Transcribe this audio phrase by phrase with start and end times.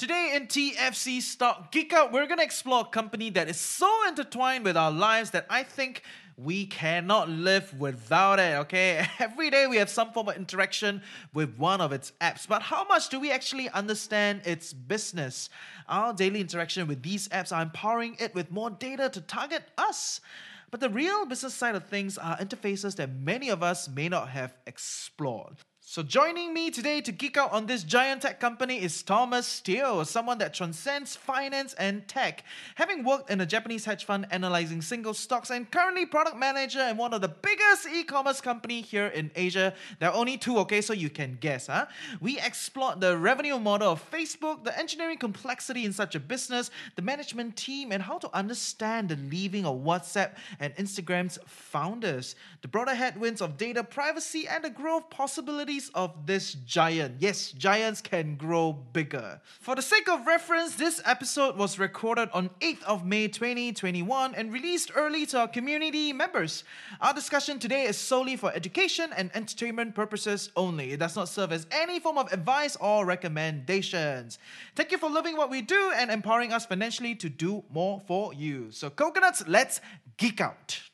[0.00, 4.08] Today in TFC Stock Geek Out, we're going to explore a company that is so
[4.08, 6.04] intertwined with our lives that I think
[6.38, 9.06] we cannot live without it, okay?
[9.18, 11.02] Every day we have some form of interaction
[11.34, 15.50] with one of its apps, but how much do we actually understand its business?
[15.86, 20.22] Our daily interaction with these apps are empowering it with more data to target us.
[20.70, 24.30] But the real business side of things are interfaces that many of us may not
[24.30, 25.58] have explored.
[25.90, 30.04] So, joining me today to geek out on this giant tech company is Thomas Steele,
[30.04, 32.44] someone that transcends finance and tech.
[32.76, 36.96] Having worked in a Japanese hedge fund analyzing single stocks and currently product manager in
[36.96, 39.74] one of the biggest e commerce company here in Asia.
[39.98, 41.86] There are only two, okay, so you can guess, huh?
[42.20, 47.02] We explored the revenue model of Facebook, the engineering complexity in such a business, the
[47.02, 52.94] management team, and how to understand the leaving of WhatsApp and Instagram's founders, the broader
[52.94, 57.16] headwinds of data privacy, and the growth possibilities of this giant.
[57.20, 59.40] Yes, giants can grow bigger.
[59.60, 64.52] For the sake of reference, this episode was recorded on 8th of May 2021 and
[64.52, 66.64] released early to our community members.
[67.00, 70.92] Our discussion today is solely for education and entertainment purposes only.
[70.92, 74.38] It does not serve as any form of advice or recommendations.
[74.76, 78.34] Thank you for loving what we do and empowering us financially to do more for
[78.34, 78.70] you.
[78.72, 79.80] So, coconuts, let's
[80.16, 80.89] geek out.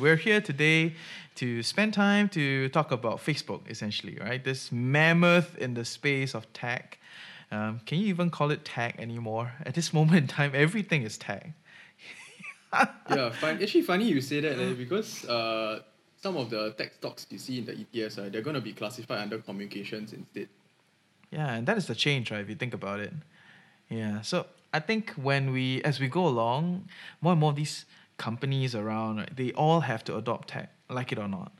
[0.00, 0.94] We're here today
[1.34, 4.42] to spend time to talk about Facebook, essentially, right?
[4.42, 6.98] This mammoth in the space of tech.
[7.52, 9.52] Um, can you even call it tech anymore?
[9.66, 11.52] At this moment in time, everything is tech.
[13.10, 13.62] yeah, fine.
[13.62, 15.80] Actually, funny you say that eh, because uh,
[16.16, 18.72] some of the tech stocks you see in the ETFs, uh, they're going to be
[18.72, 20.48] classified under communications instead.
[21.30, 22.40] Yeah, and that is the change, right?
[22.40, 23.12] If you think about it.
[23.90, 26.88] Yeah, so I think when we, as we go along,
[27.20, 27.84] more and more of these
[28.20, 31.52] companies around, right, they all have to adopt tech, like it or not.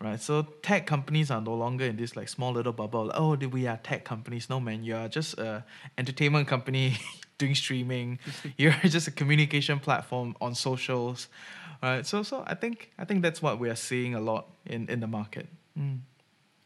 [0.00, 3.10] Right, so tech companies are no longer in this like small little bubble.
[3.14, 4.50] Oh, we are tech companies.
[4.50, 5.64] No man, you are just a
[5.96, 6.98] entertainment company
[7.38, 8.18] doing streaming.
[8.58, 11.28] You're just a communication platform on socials,
[11.82, 12.04] right?
[12.04, 15.00] So, so I think I think that's what we are seeing a lot in in
[15.00, 15.46] the market.
[15.78, 16.00] Mm.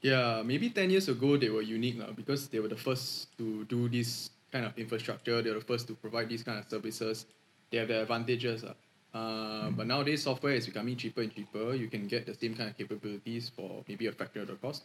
[0.00, 3.64] Yeah, maybe ten years ago they were unique now because they were the first to
[3.64, 5.42] do this kind of infrastructure.
[5.42, 7.26] They were the first to provide these kind of services.
[7.70, 8.64] They have their advantages.
[8.64, 8.75] Uh.
[9.14, 11.74] Uh, but nowadays, software is becoming cheaper and cheaper.
[11.74, 14.84] You can get the same kind of capabilities for maybe a factor of the cost.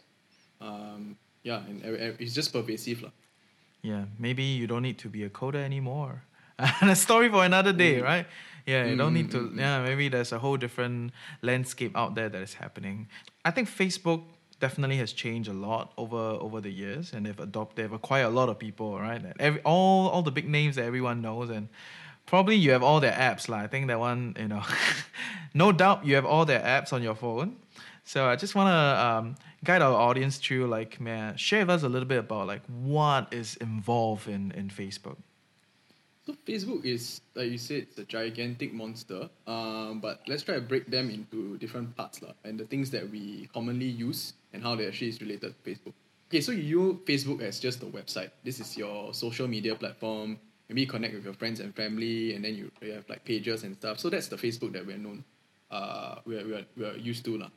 [0.60, 1.82] Um, yeah, and
[2.18, 3.02] it's just pervasive.
[3.02, 3.10] La.
[3.82, 6.22] Yeah, maybe you don't need to be a coder anymore.
[6.58, 8.04] and a story for another day, mm.
[8.04, 8.26] right?
[8.66, 9.38] Yeah, you don't need to.
[9.38, 9.58] Mm-hmm.
[9.58, 11.12] Yeah, maybe there's a whole different
[11.42, 13.08] landscape out there that is happening.
[13.44, 14.22] I think Facebook
[14.58, 18.30] definitely has changed a lot over over the years, and they've adopted, they've acquired a
[18.30, 19.20] lot of people, right?
[19.38, 21.68] Every all all the big names that everyone knows, and
[22.26, 23.48] probably you have all their apps.
[23.48, 24.62] Like, I think that one, you know,
[25.54, 27.56] no doubt you have all their apps on your phone.
[28.04, 31.82] So I just want to um, guide our audience through, like, man, share with us
[31.82, 35.16] a little bit about like what is involved in, in Facebook.
[36.26, 39.28] So Facebook is, like you said, it's a gigantic monster.
[39.46, 43.08] Um, but let's try to break them into different parts, lah, and the things that
[43.10, 45.92] we commonly use and how they actually is related to Facebook.
[46.28, 48.30] Okay, so you use Facebook as just a website.
[48.42, 50.38] This is your social media platform
[50.74, 53.76] maybe connect with your friends and family, and then you, you have like pages and
[53.78, 54.02] stuff.
[54.02, 55.22] So that's the Facebook that we're known,
[55.70, 57.38] uh, we're, we're, we're used to.
[57.38, 57.50] Lah.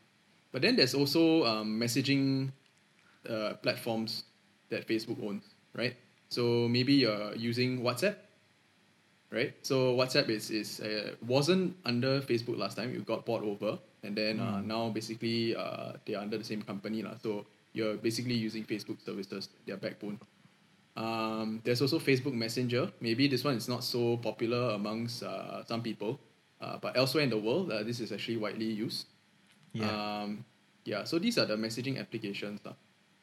[0.53, 2.53] But then there's also um, messaging
[3.28, 4.23] uh, platforms
[4.69, 5.97] that Facebook owns, right?
[6.29, 8.16] So maybe you're using WhatsApp,
[9.31, 9.53] right?
[9.66, 12.94] So WhatsApp is, is uh, wasn't under Facebook last time.
[12.94, 14.66] It got bought over, and then uh, mm.
[14.66, 17.01] now basically uh, they're under the same company.
[17.01, 17.17] Lah.
[17.23, 20.19] So you're basically using Facebook services, their backbone.
[20.97, 22.91] Um, there's also Facebook Messenger.
[23.00, 26.19] Maybe this one is not so popular amongst uh, some people,
[26.59, 29.06] uh, but elsewhere in the world, uh, this is actually widely used.
[29.74, 29.85] Yeah.
[29.85, 30.44] Um,
[30.85, 31.03] yeah.
[31.03, 32.62] So these are the messaging applications.
[32.66, 32.74] Uh.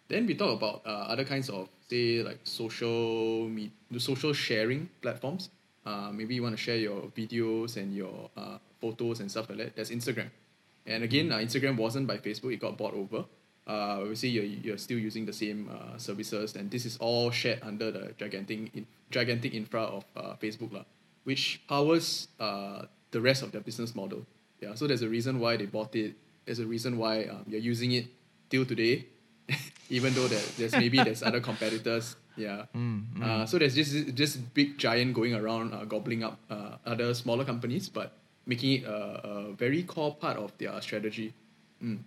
[0.07, 4.89] Then we talk about uh, other kinds of say like social me- the social sharing
[5.03, 5.51] platforms.
[5.85, 9.59] Uh, maybe you want to share your videos and your uh, photos and stuff like
[9.59, 9.77] that.
[9.77, 10.31] That's Instagram.
[10.87, 13.25] And again, uh, Instagram wasn't by Facebook; it got bought over
[13.67, 17.61] uh, obviously you're, you're still using the same uh, services and this is all shared
[17.63, 20.85] under the gigantic in, gigantic infra of uh, Facebook lah,
[21.25, 24.27] which powers uh, the rest of their business model.
[24.61, 26.15] Yeah, so there's a reason why they bought it.
[26.45, 28.07] There's a reason why um, you're using it
[28.51, 29.07] till today,
[29.89, 32.17] even though there, there's maybe there's other competitors.
[32.37, 32.67] Yeah.
[32.75, 33.23] Mm, mm.
[33.23, 37.45] Uh, so there's just this big giant going around uh, gobbling up uh, other smaller
[37.45, 38.13] companies, but
[38.47, 41.33] making it a, a very core part of their strategy.
[41.83, 41.99] Mm.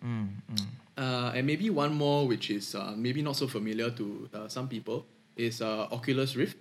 [0.98, 1.06] Mm, mm.
[1.06, 4.68] Uh, and maybe one more, which is uh, maybe not so familiar to uh, some
[4.68, 5.06] people,
[5.36, 6.58] is uh, Oculus Rift.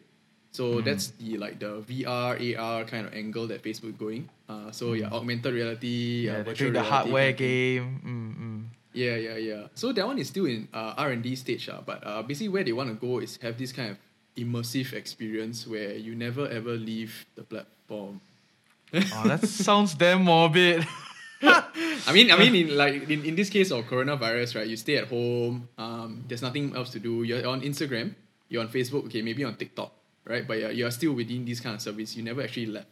[0.52, 4.30] So that's the like the VR, AR kind of angle that Facebook going.
[4.48, 8.00] Uh, so yeah, augmented reality, Yeah, uh, they're doing the hardware game.
[8.00, 8.64] Mm, mm.
[8.94, 9.62] Yeah, yeah, yeah.
[9.74, 12.48] So that one is still in uh, R and D stage, uh, but uh, basically
[12.48, 13.98] where they want to go is have this kind of
[14.36, 18.20] immersive experience where you never ever leave the platform.
[18.94, 20.86] Oh, that sounds damn morbid.
[22.06, 24.66] I mean, I mean, in like in, in this case of coronavirus, right?
[24.66, 25.68] You stay at home.
[25.76, 27.22] Um, there's nothing else to do.
[27.22, 28.14] You're on Instagram.
[28.48, 29.06] You're on Facebook.
[29.06, 29.92] Okay, maybe on TikTok,
[30.24, 30.46] right?
[30.46, 32.16] But you're, you're still within this kind of service.
[32.16, 32.88] You never actually left.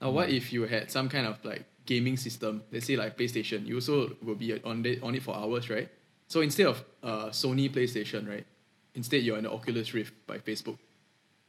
[0.00, 2.62] Now, what if you had some kind of like gaming system?
[2.72, 3.66] Let's say like PlayStation.
[3.66, 5.88] You also will be on it on it for hours, right?
[6.28, 8.46] So instead of uh, Sony PlayStation, right?
[8.94, 10.78] Instead, you're on the Oculus Rift by Facebook.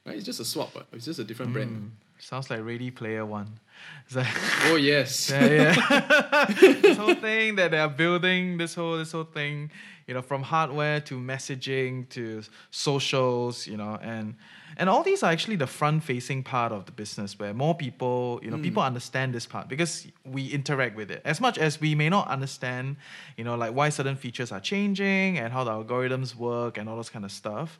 [0.05, 0.15] Right?
[0.15, 0.71] It's just a swap.
[0.73, 1.71] But it's just a different brand.
[1.71, 3.59] Mm, sounds like Ready Player One.
[4.05, 4.27] It's like
[4.65, 5.29] Oh yes.
[5.31, 6.45] yeah, yeah.
[6.81, 9.71] this whole thing that they are building, this whole this whole thing,
[10.07, 12.41] you know, from hardware to messaging to
[12.71, 14.35] socials, you know, and
[14.77, 18.39] and all these are actually the front facing part of the business where more people,
[18.41, 21.21] you know, people understand this part because we interact with it.
[21.25, 22.95] As much as we may not understand,
[23.37, 26.95] you know, like why certain features are changing and how the algorithms work and all
[26.95, 27.79] those kind of stuff.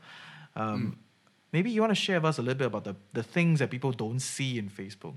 [0.55, 0.97] Um,
[1.51, 3.71] Maybe you want to share with us a little bit about the, the things that
[3.71, 5.15] people don't see in Facebook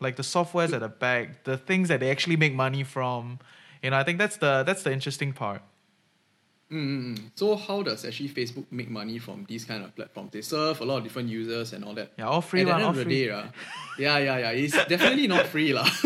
[0.00, 3.38] like the softwares at the back, the things that they actually make money from.
[3.82, 5.62] You know, I think that's the that's the interesting part.
[6.72, 7.26] Mm-hmm.
[7.34, 10.32] So how does actually Facebook make money from these kind of platforms?
[10.32, 12.12] They serve a lot of different users and all that.
[12.18, 13.26] Yeah, all free At the end of the free.
[13.26, 13.44] day, uh,
[13.98, 14.50] yeah, yeah, yeah.
[14.50, 15.86] It's definitely not free, lah.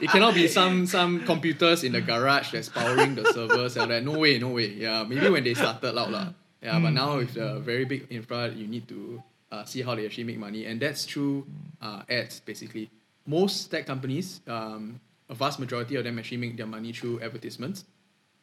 [0.00, 3.88] it cannot be some some computers in the garage that's powering the servers and all
[3.88, 4.04] that.
[4.04, 4.68] No way, no way.
[4.68, 6.34] Yeah, maybe when they started out, lah.
[6.60, 9.22] Yeah, but now with the very big infra, you need to
[9.52, 11.46] uh, see how they actually make money, and that's through
[11.80, 12.90] uh, ads basically.
[13.28, 14.98] Most tech companies, um,
[15.28, 17.84] a vast majority of them actually make their money through advertisements.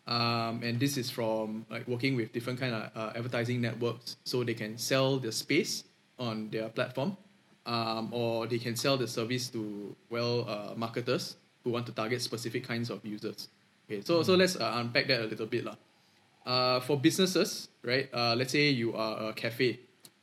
[0.06, 4.18] Um, and this is from like working with different kind of uh, advertising networks.
[4.24, 5.86] So they can sell the space
[6.20, 7.18] on their platform
[7.66, 12.22] um, or they can sell the service to well uh, marketers who want to target
[12.22, 13.50] specific kinds of users.
[13.90, 15.76] Okay so so let's uh, unpack that a little bit lah.
[16.46, 19.80] Uh, for businesses right uh, let's say you are a cafe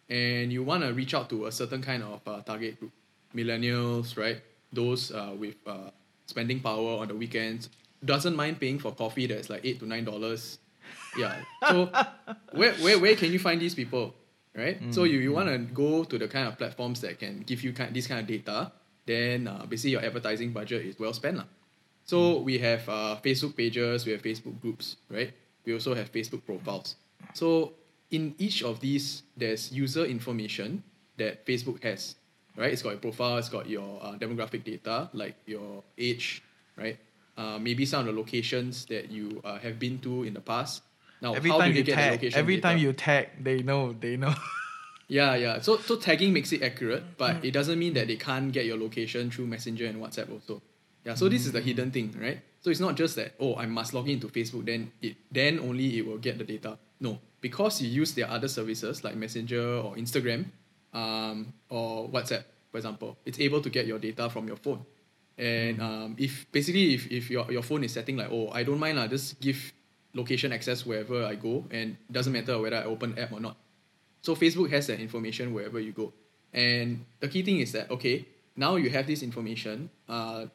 [0.08, 2.92] and you want to reach out to a certain kind of uh, target group.
[3.34, 4.38] Millennials right
[4.72, 5.90] those uh, with uh,
[6.26, 7.68] spending power on the weekends
[8.04, 10.58] doesn't mind paying for coffee that's like eight to nine dollars.
[11.16, 11.42] Yeah.
[11.68, 11.90] So
[12.52, 14.14] where, where where can you find these people
[14.54, 14.78] right?
[14.90, 17.72] So you, you want to go to the kind of platforms that can give you
[17.72, 18.72] kind this kind of data
[19.06, 21.48] then uh, basically your advertising budget is well spent lah.
[22.04, 25.32] so we have uh, facebook pages we have facebook groups right?
[25.64, 26.96] We also have facebook profiles.
[27.34, 27.74] So
[28.10, 30.82] in each of these there's user information
[31.18, 32.16] that facebook has
[32.56, 36.42] right it's got your profile it's got your uh, demographic data like your age
[36.76, 36.98] right
[37.36, 40.82] uh, maybe some of the locations that you uh, have been to in the past
[41.22, 42.68] now Every how time do you they get the tag, location every data?
[42.68, 44.34] time you tag, they know, they know.
[45.08, 45.60] Yeah, yeah.
[45.60, 48.78] So so tagging makes it accurate, but it doesn't mean that they can't get your
[48.78, 50.62] location through Messenger and WhatsApp also.
[51.04, 51.14] Yeah.
[51.14, 52.40] So this is the hidden thing, right?
[52.62, 55.98] So it's not just that oh I must log into Facebook then it then only
[55.98, 56.78] it will get the data.
[56.98, 60.46] No, because you use their other services like Messenger or Instagram,
[60.92, 64.84] um, or WhatsApp, for example, it's able to get your data from your phone.
[65.38, 68.78] And um, if basically if, if your, your phone is setting like oh I don't
[68.78, 69.72] mind lah, just give
[70.14, 73.56] location access wherever I go and doesn't matter whether I open app or not.
[74.20, 76.12] So Facebook has that information wherever you go.
[76.52, 80.46] And the key thing is that okay, now you have this information, uh,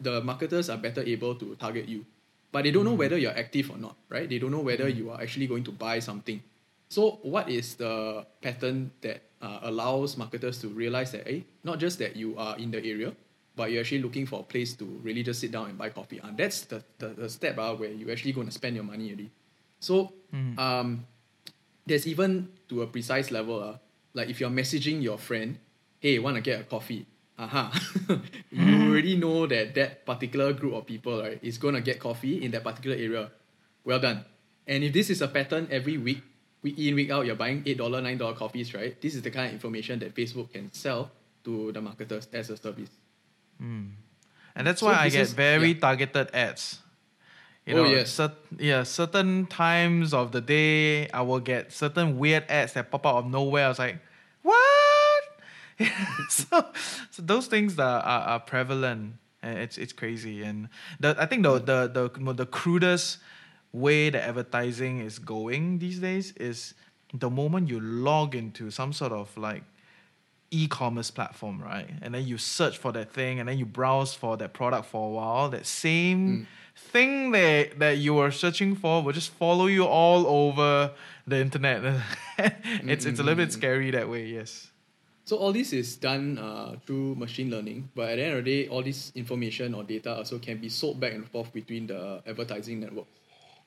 [0.00, 2.04] the marketers are better able to target you.
[2.52, 4.28] But they don't know whether you're active or not, right?
[4.28, 6.42] They don't know whether you are actually going to buy something.
[6.90, 12.00] So what is the pattern that uh, allows marketers to realize that eh, not just
[12.00, 13.14] that you are in the area,
[13.54, 16.18] but you're actually looking for a place to really just sit down and buy coffee.
[16.18, 19.06] And that's the, the, the step uh, where you're actually going to spend your money
[19.06, 19.30] already.
[19.78, 20.12] So
[20.58, 21.06] um,
[21.86, 23.78] there's even to a precise level, uh,
[24.12, 25.58] like if you're messaging your friend,
[26.00, 27.06] hey, want to get a coffee?
[27.38, 27.72] Aha,
[28.50, 32.44] you already know that that particular group of people right, is going to get coffee
[32.44, 33.30] in that particular area.
[33.84, 34.24] Well done.
[34.66, 36.22] And if this is a pattern every week,
[36.62, 39.00] week in, week out, you're buying $8, $9 coffees, right?
[39.00, 41.10] This is the kind of information that Facebook can sell
[41.44, 42.90] to the marketers as a service.
[43.58, 43.86] Hmm.
[44.54, 45.80] And that's So why I get is- very yeah.
[45.80, 46.78] targeted ads.
[47.66, 48.10] You Oh, know, yes.
[48.10, 53.06] cer- yeah, certain times of the day, I will get certain weird ads that pop
[53.06, 53.66] out of nowhere.
[53.66, 53.98] I was like,
[54.42, 55.22] what?
[56.28, 56.66] so,
[57.10, 60.42] so those things are, are, are prevalent, it's it's crazy.
[60.42, 63.18] And the, I think the, the the the crudest
[63.72, 66.74] way that advertising is going these days is
[67.14, 69.62] the moment you log into some sort of like
[70.50, 71.88] e-commerce platform, right?
[72.02, 75.06] And then you search for that thing, and then you browse for that product for
[75.06, 75.48] a while.
[75.50, 76.46] That same
[76.76, 80.92] thing that that you were searching for will just follow you all over
[81.26, 82.02] the internet.
[82.38, 84.26] it's it's a little bit scary that way.
[84.26, 84.70] Yes.
[85.24, 88.64] So all this is done uh, through machine learning, but at the end of the
[88.64, 92.20] day, all this information or data also can be sold back and forth between the
[92.26, 93.06] advertising network.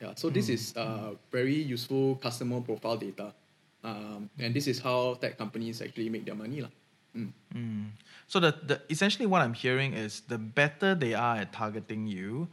[0.02, 3.34] Yeah, so this is uh, very useful customer profile data,
[3.84, 6.70] um, and this is how tech companies actually make their money, lah.
[7.16, 7.92] Mm.
[8.28, 12.48] So the, the essentially what I'm hearing is the better they are at targeting you,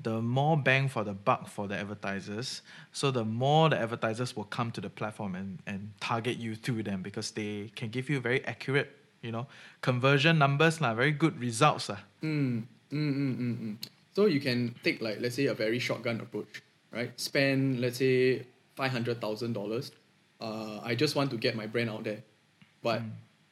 [0.00, 2.62] the more bang for the buck for the advertisers.
[2.92, 6.84] So the more the advertisers will come to the platform and, and target you through
[6.84, 9.46] them because they can give you very accurate, you know,
[9.80, 11.90] conversion numbers, lah, very good results.
[12.22, 13.76] Mm, mm, mm, mm, mm.
[14.14, 16.62] So you can take like let's say a very shotgun approach,
[16.96, 17.12] right?
[17.20, 19.92] Spend let's say five hundred thousand dollars.
[20.40, 22.24] Uh, I just want to get my brand out there,
[22.82, 23.04] but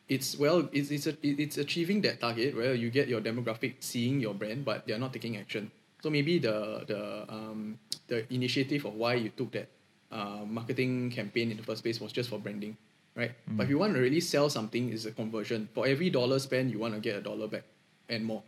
[0.09, 4.21] it's well, it's it's a, it's achieving that target where you get your demographic seeing
[4.21, 5.71] your brand, but they're not taking action.
[6.03, 9.69] So maybe the the um, the initiative of why you took that
[10.13, 12.77] uh, marketing campaign in the first place was just for branding,
[13.17, 13.33] right?
[13.49, 15.69] But if you want to really sell something, is a conversion.
[15.73, 17.65] For every dollar spent, you want to get a dollar back
[18.09, 18.43] and more.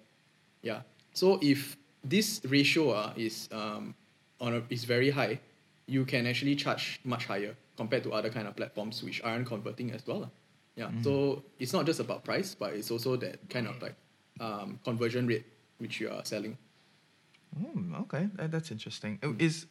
[0.61, 0.81] Yeah.
[1.17, 3.95] So if this ratio uh, is um,
[4.41, 5.41] on a, is very high,
[5.87, 9.93] you can actually charge much higher compared to other kind of platforms which aren't converting
[9.93, 10.31] as well.
[10.77, 10.91] Yeah.
[11.03, 13.95] So it's not just about price, but it's also that kind of like
[14.41, 15.47] um, conversion rate
[15.79, 16.57] which you are selling.
[17.59, 19.19] Mm, okay, that, that's interesting.
[19.23, 19.67] Uh, Is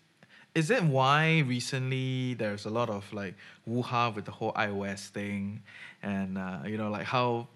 [0.56, 5.62] is it why recently there's a lot of like woo-ha with the whole iOS thing,
[6.02, 7.48] and uh, you know like how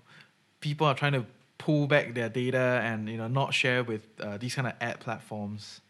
[0.60, 1.26] people are trying to
[1.58, 5.00] pull back their data and you know not share with uh, these kind of ad
[5.00, 5.82] platforms.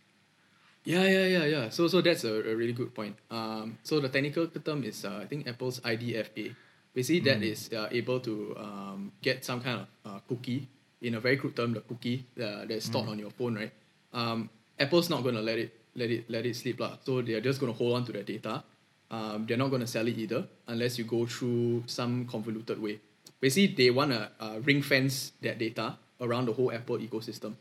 [0.83, 1.69] Yeah, yeah, yeah, yeah.
[1.69, 3.15] So, so that's a, a really good point.
[3.29, 6.55] Um, so the technical term is uh, I think Apple's IDFA.
[6.93, 10.67] Basically, that is uh, able to um, get some kind of uh, cookie.
[11.01, 13.71] In a very crude term, the cookie uh, that's stored on your phone, right?
[14.11, 16.97] Um, Apple's not gonna let it let it let it sleep lah.
[17.05, 18.63] So they are just gonna hold on to that data.
[19.11, 22.99] Um, they're not gonna sell it either unless you go through some convoluted way.
[23.39, 27.55] Basically, they wanna uh, ring fence that data around the whole Apple ecosystem,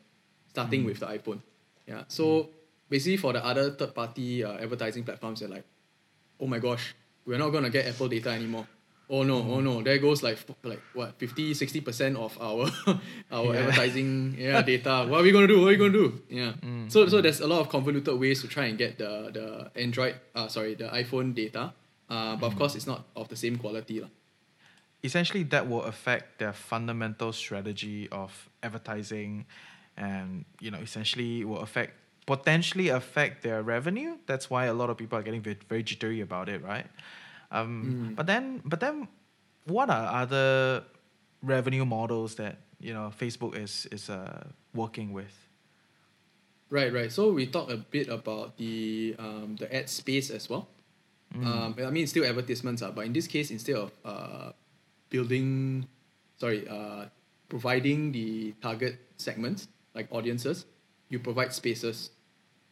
[0.48, 1.40] starting with the iPhone.
[1.86, 2.04] Yeah.
[2.08, 2.50] So
[2.88, 5.64] basically, for the other third party uh, advertising platforms, they're like,
[6.40, 6.94] oh my gosh,
[7.26, 8.66] we're not gonna get Apple data anymore.
[9.10, 12.68] Oh no, oh no, there goes like like what 50 60 percent of our
[13.32, 13.60] our Yeah.
[13.60, 15.06] advertising yeah data.
[15.08, 15.60] What are we gonna do?
[15.64, 16.20] What are we gonna do?
[16.28, 16.52] Yeah.
[16.88, 19.46] So so there's a lot of convoluted ways to try and get the the
[19.80, 21.72] Android uh sorry the iPhone data.
[22.10, 24.08] Uh, but of course it's not of the same quality lah.
[25.04, 29.46] Essentially, that will affect their fundamental strategy of advertising,
[29.96, 31.92] and you know essentially will affect
[32.28, 34.20] potentially affect their revenue.
[34.28, 36.84] That's why a lot of people are getting very, very jittery about it, right?
[37.48, 39.08] Um, But then, but then,
[39.64, 40.84] what are other
[41.40, 44.44] revenue models that you know Facebook is is uh,
[44.76, 45.32] working with?
[46.68, 47.08] Right, right.
[47.08, 50.68] So we talked a bit about the um, the ad space as well.
[51.28, 54.52] Um, I mean, still advertisements, uh, but in this case, instead of uh,
[55.12, 55.84] building,
[56.40, 57.12] sorry, uh,
[57.52, 60.64] providing the target segments like audiences,
[61.12, 62.10] you provide spaces.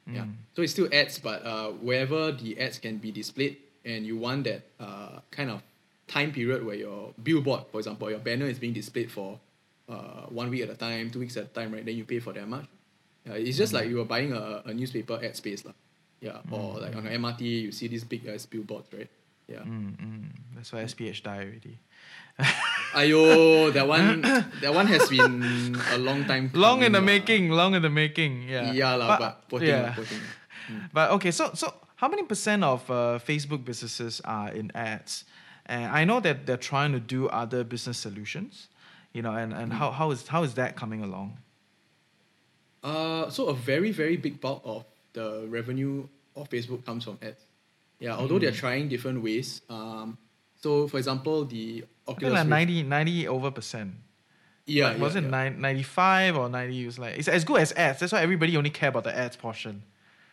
[0.07, 0.25] Yeah.
[0.55, 4.45] So it's still ads, but uh, wherever the ads can be displayed, and you want
[4.45, 5.63] that uh, kind of
[6.07, 9.39] time period where your billboard, for example, your banner is being displayed for
[9.89, 11.85] uh, one week at a time, two weeks at a time, right?
[11.85, 12.67] Then you pay for that much.
[13.27, 15.73] Yeah, it's just like you were buying a, a newspaper ad space, lah.
[16.21, 19.11] Yeah, or like on the MRT, you see these big ass billboards, right?
[19.49, 19.59] Yeah.
[19.59, 20.25] Mm, mm.
[20.55, 21.79] That's why SPH died already.
[22.97, 24.23] Ayo, that one,
[24.63, 26.51] that one has been a long time.
[26.55, 28.49] Long in the making, long in the making.
[28.49, 28.73] Yeah.
[28.73, 29.93] Yeah, lah, but, poor thing, yeah.
[29.93, 30.21] poor thing.
[30.93, 35.25] But okay, so so how many percent of uh, Facebook businesses are in ads?
[35.67, 38.69] And I know that they're trying to do other business solutions,
[39.13, 41.37] you know, and, and how, how is how is that coming along?
[42.83, 47.45] Uh, so a very very big bulk of the revenue of Facebook comes from ads.
[47.99, 49.61] Yeah, although they're trying different ways.
[49.69, 50.17] Um,
[50.61, 53.95] so for example, the Oculus like 90, 90 over percent.
[54.67, 55.31] yeah, Like, was yeah, it yeah.
[55.31, 56.83] nine- 95 or 90?
[56.83, 58.01] It was like, it's as good as ads.
[58.01, 59.83] That's why everybody only care about the ads portion.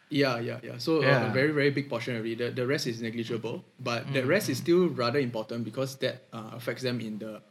[0.09, 0.77] Yeah, yeah, yeah.
[0.77, 2.37] So uh, a very, very big portion of it.
[2.37, 6.23] The, the rest is negligible, but Mm, the rest is still rather important because that
[6.31, 7.41] uh, affects them in the,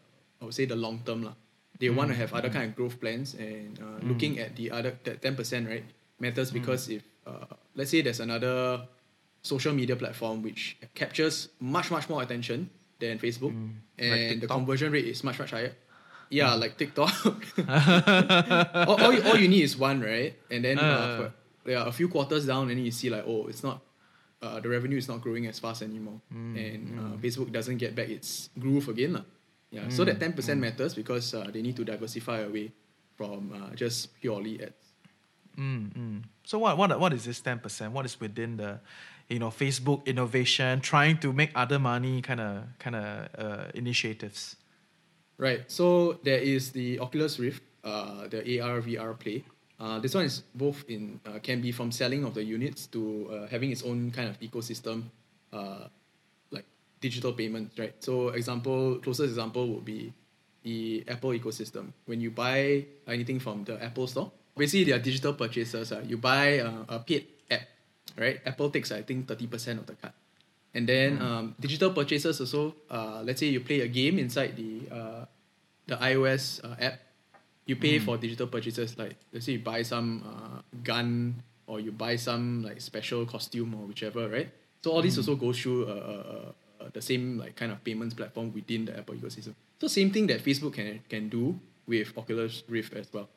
[0.40, 1.22] I would say, the long term.
[1.24, 1.34] lah.
[1.80, 4.70] They want Mm, to have other kind of growth plans and uh, looking at the
[4.70, 5.82] other, that 10%, right,
[6.20, 6.54] matters Mm.
[6.62, 8.86] because if, uh, let's say there's another
[9.42, 12.70] social media platform which captures much, much more attention
[13.02, 13.82] than Facebook Mm.
[13.98, 14.56] Like and the Mm.
[14.62, 15.74] conversion rate is much, much higher.
[16.30, 17.12] Yeah, like TikTok.
[18.88, 20.32] all, all, you, all you need is one, right?
[20.50, 21.16] And then uh, Uh.
[21.16, 21.26] for,
[21.70, 23.82] yeah, a few quarters down, and then you see like, oh, it's not,
[24.40, 27.94] uh, the revenue is not growing as fast anymore, Mm, and uh, Facebook doesn't get
[27.94, 29.24] back its groove again, lah.
[29.70, 32.72] Yeah, so Mm, that ten percent matters because uh, they need to diversify away
[33.16, 34.96] from uh, just purely ads.
[35.56, 36.18] Mm, mm.
[36.44, 37.92] So what what what is this ten percent?
[37.92, 38.80] What is within the,
[39.28, 44.56] you know, Facebook innovation, trying to make other money kind of kind of uh, initiatives?
[45.38, 45.64] Right.
[45.66, 49.44] So there is the Oculus Rift, uh, the AR VR Play.
[49.80, 53.28] Uh, this one is both in uh, can be from selling of the units to
[53.32, 55.10] uh, having its own kind of ecosystem,
[55.52, 55.88] uh,
[56.52, 56.64] like
[57.00, 57.94] digital payments, right?
[57.98, 60.12] So example, closest example would be
[60.62, 61.92] the Apple ecosystem.
[62.06, 65.90] When you buy anything from the Apple Store, basically they are digital purchases.
[65.90, 67.31] Uh, you buy uh, a paid
[68.16, 68.40] right?
[68.46, 70.14] Apple takes I think thirty percent of the cut,
[70.74, 72.74] and then um, digital purchases also.
[72.90, 75.24] Uh, let's say you play a game inside the uh,
[75.86, 77.00] the iOS uh, app,
[77.66, 78.98] you pay for digital purchases.
[78.98, 83.74] Like let's say you buy some uh, gun or you buy some like special costume
[83.74, 84.50] or whichever, right?
[84.82, 86.52] So all this also goes through uh, uh,
[86.82, 89.54] uh, the same like kind of payments platform within the Apple ecosystem.
[89.80, 93.28] So same thing that Facebook can can do with Oculus Rift as well.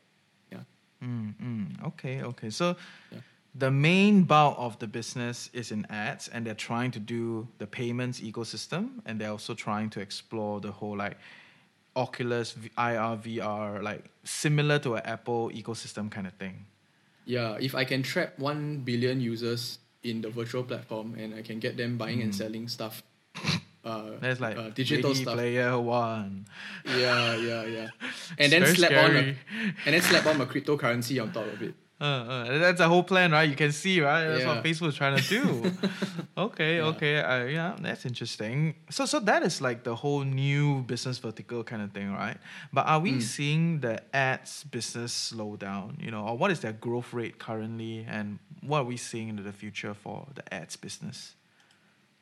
[0.52, 0.66] Yeah.
[1.04, 1.88] Mm, mm.
[1.94, 2.50] Okay, okay.
[2.50, 2.76] So
[3.12, 3.20] Yeah.
[3.58, 7.66] The main bulk of the business is in ads, and they're trying to do the
[7.66, 11.18] payments ecosystem, and they're also trying to explore the whole like
[11.96, 16.66] Oculus AR VR, like similar to an Apple ecosystem kind of thing.
[17.26, 21.60] Yeah, if I can trap one billion users in the virtual platform and I can
[21.60, 23.02] get them buying and selling stuff,
[23.86, 25.36] uh, There's like uh, digital stuff.
[25.36, 26.46] Player One.
[26.86, 27.88] Yeah, yeah, yeah.
[28.02, 29.36] It's And then slap on a,
[29.86, 31.76] and then slap on a cryptocurrency on top of it.
[32.00, 33.50] Uh, uh, that's the whole plan, right?
[33.50, 34.28] You can see, right?
[34.28, 34.62] That's what Yeah.
[34.64, 35.72] Facebook's trying to do.
[36.38, 36.84] okay, Yeah.
[36.92, 38.76] okay, uh, yeah, that's interesting.
[38.90, 42.38] So, so that is like the whole new business vertical kind of thing, right?
[42.74, 43.22] But are we Mm.
[43.22, 45.96] seeing the ads business slow down?
[46.02, 49.44] You know, or what is their growth rate currently, and what are we seeing into
[49.44, 51.34] the future for the ads business?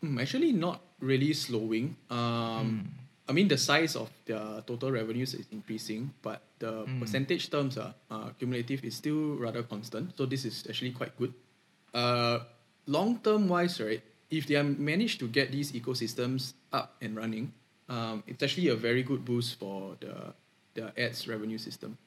[0.01, 1.96] Hmm, actually, not really slowing.
[2.12, 2.89] Um,
[3.27, 7.96] I mean, the size of their total revenues is increasing, but the percentage terms are
[8.12, 10.18] uh, cumulative is still rather constant.
[10.18, 11.34] So this is actually quite good.
[11.94, 12.39] Uh,
[12.86, 14.01] long term wise, right?
[14.30, 17.53] If they manage to get these ecosystems up and running,
[17.88, 20.34] um, it's actually a very good boost for the
[20.74, 21.98] the ads revenue system.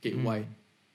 [0.00, 0.46] Okay, why?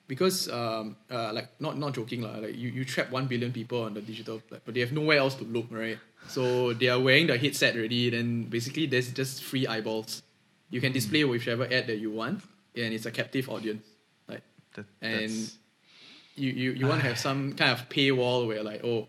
[0.08, 3.84] Because um, uh, like not not joking lah, like you, you trap one billion people
[3.84, 6.00] on the digital platform, but they have nowhere else to look, right?
[6.28, 8.10] So they are wearing the headset already.
[8.10, 10.24] Then basically there's just free eyeballs.
[10.70, 11.32] You can display hmm.
[11.32, 12.44] whichever ad that you want,
[12.76, 13.88] and it's a captive audience.
[14.28, 14.44] Like
[14.76, 15.52] That, And-
[16.36, 19.08] you you, you want to have some kind of paywall where like oh,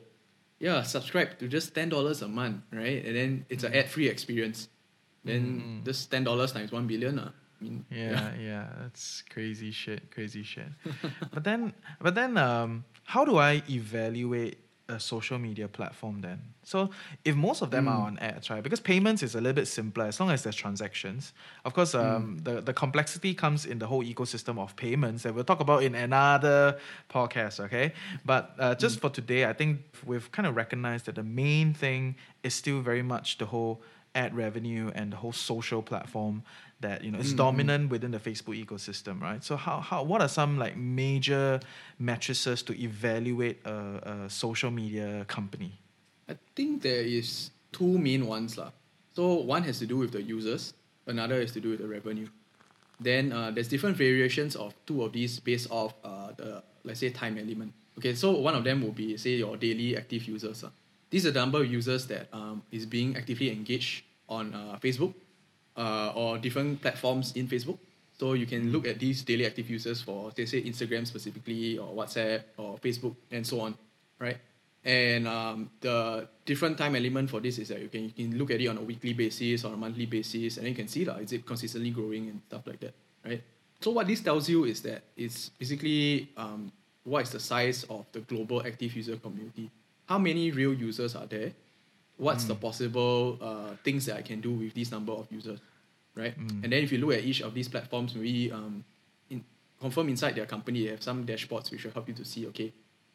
[0.59, 3.05] yeah, subscribe to just ten dollars a month, right?
[3.05, 3.79] And then it's an hmm.
[3.79, 4.68] ad free experience.
[5.25, 5.85] Then hmm.
[5.85, 7.31] just ten dollars times one billion, lah.
[7.61, 10.68] I mean, Yeah, yeah, that's crazy shit, crazy shit.
[11.33, 16.40] but then, but then, um, how do I evaluate a social media platform then?
[16.69, 16.91] So,
[17.25, 18.07] if most of them are hmm.
[18.09, 18.63] on ads, right?
[18.63, 21.33] Because payments is a little bit simpler as long as there's transactions.
[21.65, 21.99] Of course, hmm.
[21.99, 25.83] um, the the complexity comes in the whole ecosystem of payments that we'll talk about
[25.83, 26.79] in another
[27.09, 27.93] podcast, okay?
[28.25, 29.01] But uh, just hmm.
[29.01, 33.03] for today, I think we've kind of recognized that the main thing is still very
[33.03, 33.81] much the whole
[34.15, 36.43] ad revenue and the whole social platform
[36.81, 39.43] that you know is dominant within the Facebook ecosystem, right?
[39.43, 41.61] So how, how what are some like major
[41.99, 45.73] matrices to evaluate a, a social media company?
[46.29, 48.71] I think there is two main ones lah.
[49.14, 50.75] So one has to do with the users,
[51.07, 52.29] another is to do with the revenue.
[53.01, 57.11] Then uh, there's different variations of two of these based off uh, the let's say
[57.11, 57.73] time element.
[57.99, 60.62] Okay, so one of them will be say your daily active users.
[60.64, 60.71] ah.
[61.11, 65.14] These are the number of users that um, is being actively engaged on uh, Facebook
[65.77, 67.79] uh, or different platforms in Facebook.
[68.19, 71.95] So you can look at these daily active users for say, say Instagram specifically or
[71.95, 73.79] WhatsApp or Facebook and so on,
[74.19, 74.37] right?
[74.88, 78.51] And um, the different time element for this is that you can, you can look
[78.51, 81.05] at it on a weekly basis or a monthly basis and then you can see
[81.05, 83.42] like, is it consistently growing and stuff like that, right?
[83.83, 86.72] So what this tells you is that it's basically um,
[87.05, 89.70] what is the size of the global active user community?
[90.07, 91.53] How many real users are there?
[92.16, 95.61] What's the possible uh, things that I can do with this number of users,
[96.16, 96.35] right?
[96.64, 98.83] And then if you look at each of these platforms, maybe um,
[99.29, 99.44] in,
[99.79, 102.72] confirm inside their company, they have some dashboards which will help you to see, okay,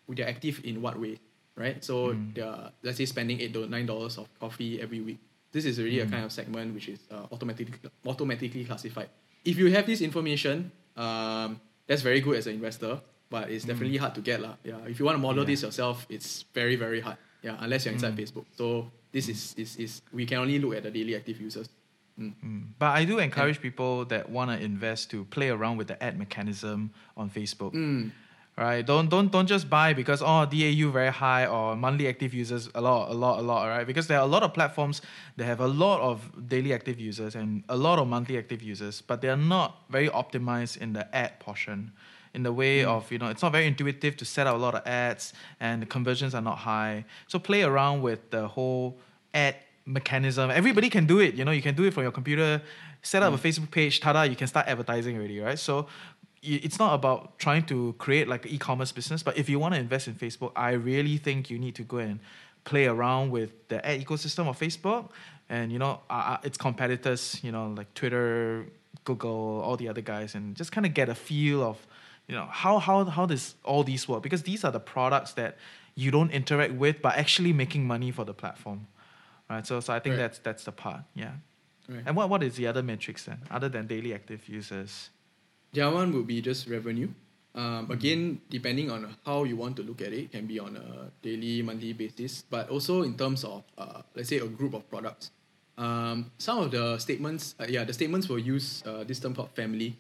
[0.07, 1.17] they're active in what way,
[1.55, 1.83] right?
[1.83, 5.19] So they're, let's say, spending eight to nine dollars of coffee every week.
[5.51, 9.09] This is already a kind of segment which is uh, automatically automatically classified.
[9.45, 13.97] If you have this information, um, that's very good as an investor, but it's definitely
[13.97, 14.55] hard to get lah.
[14.63, 15.47] Yeah, if you want to model Yeah.
[15.53, 17.17] this yourself, it's very very hard.
[17.43, 18.45] Yeah, unless you're inside Facebook.
[18.57, 21.69] So this is, is is we can only look at the daily active users.
[22.19, 22.33] Mm.
[22.45, 22.63] Mm.
[22.79, 26.17] But I do encourage people that want to invest to play around with the ad
[26.17, 27.73] mechanism on Facebook.
[27.73, 28.11] Mm.
[28.57, 28.85] Right?
[28.85, 32.81] Don't don't don't just buy because oh DAU very high or monthly active users a
[32.81, 33.85] lot a lot a lot, right?
[33.85, 35.01] Because there are a lot of platforms
[35.37, 39.01] that have a lot of daily active users and a lot of monthly active users,
[39.01, 41.91] but they are not very optimized in the ad portion.
[42.35, 42.87] In the way mm.
[42.87, 45.83] of you know, it's not very intuitive to set up a lot of ads, and
[45.83, 47.05] the conversions are not high.
[47.27, 48.97] So play around with the whole
[49.35, 50.49] ad mechanism.
[50.49, 51.35] Everybody can do it.
[51.35, 52.61] You know, you can do it from your computer.
[53.03, 53.41] Set up a mm.
[53.41, 53.99] Facebook page.
[53.99, 54.27] Tada!
[54.29, 55.59] You can start advertising already, right?
[55.59, 55.87] So
[56.43, 59.79] it's not about trying to create like an e-commerce business, but if you want to
[59.79, 62.19] invest in Facebook, I really think you need to go and
[62.65, 65.09] play around with the ad ecosystem of Facebook
[65.49, 68.65] and you know uh, its competitors, you know like Twitter,
[69.05, 71.77] Google, all the other guys, and just kind of get a feel of
[72.27, 75.57] you know how how how does all these work because these are the products that
[75.95, 78.87] you don't interact with but actually making money for the platform,
[79.49, 79.65] right?
[79.67, 80.21] So so I think Right.
[80.23, 81.31] that's that's the part, yeah.
[81.89, 82.03] Right.
[82.05, 85.09] And what what is the other metrics then other than daily active users?
[85.73, 87.09] The other one would be just revenue.
[87.55, 91.11] Um, again, depending on how you want to look at it, can be on a
[91.21, 95.29] daily, monthly basis, but also in terms of, uh, let's say, a group of products.
[95.77, 99.49] Um, some of the statements, uh, yeah, the statements will use uh, this term called
[99.53, 99.95] family.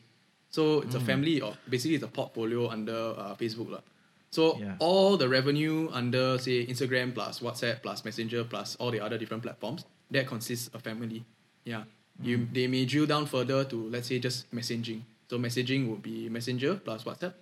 [0.49, 3.69] So it's a family of basically it's a portfolio under uh, Facebook.
[3.69, 3.81] lah.
[4.29, 4.77] So Yeah.
[4.77, 9.41] all the revenue under, say, Instagram plus WhatsApp plus Messenger plus all the other different
[9.41, 11.25] platforms, that consists of family.
[11.65, 11.85] Yeah.
[12.21, 15.01] You, they may drill down further to, let's say, just messaging.
[15.29, 17.33] So messaging would be Messenger plus WhatsApp.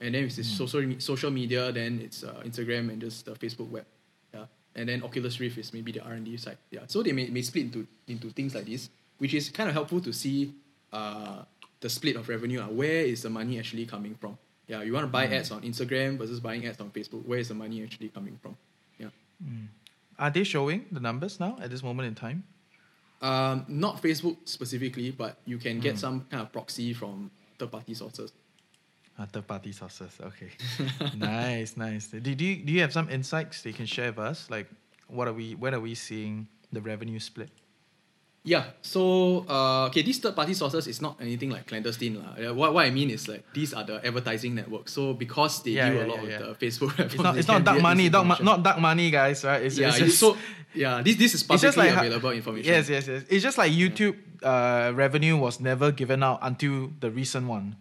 [0.00, 3.70] And then if it's social, social media, then it's uh, Instagram and just the Facebook
[3.70, 3.86] web.
[4.34, 4.46] Yeah.
[4.74, 6.58] And then Oculus Rift is maybe the R&D side.
[6.70, 6.80] Yeah.
[6.86, 10.00] So they may, may split into, into things like this, which is kind of helpful
[10.00, 10.54] to see
[10.92, 11.42] uh,
[11.80, 12.60] the split of revenue.
[12.60, 14.38] Uh, where is the money actually coming from?
[14.66, 17.24] Yeah, you want to buy ads on Instagram versus buying ads on Facebook.
[17.26, 18.56] Where is the money actually coming from?
[18.98, 19.08] Yeah.
[20.18, 22.44] Are they showing the numbers now at this moment in time?
[23.22, 27.94] Um, not Facebook specifically, but you can get some kind of proxy from third party
[27.94, 28.32] sources.
[29.16, 30.18] Uh, third party sources.
[30.20, 30.50] Okay.
[31.16, 32.08] nice, nice.
[32.08, 34.50] Do, do you do you have some insights that you can share with us?
[34.50, 34.68] Like
[35.06, 37.50] what are we where are we seeing the revenue split?
[38.44, 38.64] Yeah.
[38.82, 42.16] So uh, okay, these third party sources is not anything like clandestine.
[42.18, 44.92] Uh, What what I mean is like these are the advertising networks.
[44.92, 46.38] So because they Yeah, deal yeah, a lot yeah, yeah.
[46.50, 48.44] the Facebook It's not it's not dark money, dark, information.
[48.44, 49.62] not dark money, guys, right?
[49.62, 49.88] It's, yeah.
[49.94, 50.36] it's just, so
[50.74, 52.66] yeah, this this is publicly like available information.
[52.66, 53.22] Yes, yes, yes.
[53.30, 57.76] It's just like YouTube uh, revenue was never given out until the recent one,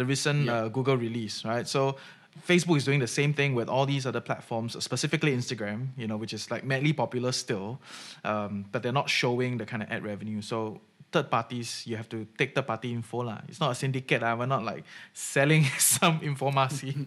[0.00, 0.54] the recent Yeah.
[0.54, 1.68] uh, Google release, right?
[1.68, 1.96] So
[2.46, 6.16] Facebook is doing the same thing with all these other platforms, specifically Instagram, you know,
[6.16, 7.80] which is like madly popular still,
[8.24, 10.42] um, but they're not showing the kind of ad revenue.
[10.42, 10.80] So
[11.12, 13.40] third parties, you have to take third party info lah.
[13.48, 14.22] It's not a syndicate.
[14.22, 14.36] Uh.
[14.38, 17.06] We're not like selling some informasi.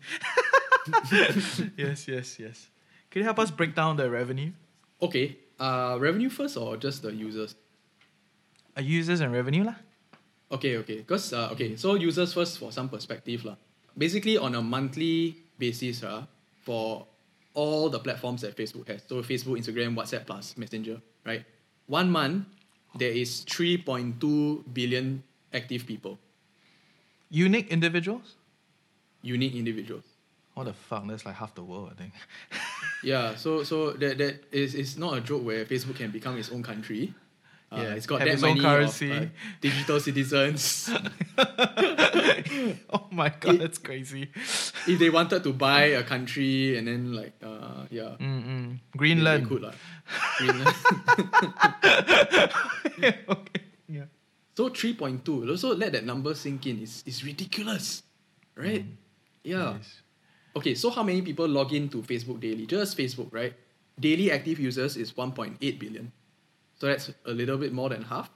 [1.78, 2.70] yes, yes, yes.
[3.10, 4.52] Can you help us break down the revenue?
[5.02, 5.38] Okay.
[5.60, 7.56] Uh, revenue first or just the users?
[8.78, 9.76] Uh, users and revenue lah.
[10.52, 10.98] Okay, okay.
[10.98, 13.56] Because uh, okay, so users first for some perspective lah.
[13.98, 16.24] Basically, on a monthly basis, uh,
[16.64, 17.06] for
[17.54, 21.44] all the platforms that Facebook has, so Facebook, Instagram, WhatsApp plus Messenger, right?
[21.88, 22.46] One month,
[22.96, 25.24] there is three point two billion
[25.54, 26.18] active people,
[27.30, 28.36] Unique individuals?
[29.24, 30.04] unique individuals.
[30.56, 31.08] What the fuck?
[31.08, 32.14] That's like half the world, I think.
[33.04, 36.52] Yeah, so so that that is is not a joke where Facebook can become its
[36.52, 37.14] own country.
[37.72, 39.12] Uh, Yeah, it's got that many currency.
[39.12, 39.26] Of, uh,
[39.62, 40.90] digital citizens.
[42.92, 44.28] oh my god, that's crazy.
[44.88, 48.76] if they wanted to buy a country and then like uh yeah, Mm-mm.
[48.98, 49.46] Greenland.
[49.46, 49.74] They could lah.
[50.38, 50.76] Greenland.
[53.32, 53.62] okay.
[53.88, 54.08] Yeah.
[54.56, 55.48] so three point two.
[55.50, 56.84] Also let that number sink in.
[56.84, 58.04] It's it's ridiculous,
[58.56, 58.84] right?
[59.44, 59.80] Yeah.
[59.80, 60.04] Yes.
[60.60, 62.68] Okay, so how many people log in to Facebook daily?
[62.68, 63.56] Just Facebook, right?
[63.96, 66.12] Daily active users is 1.8 billion.
[66.82, 68.32] So that's a little bit more than half,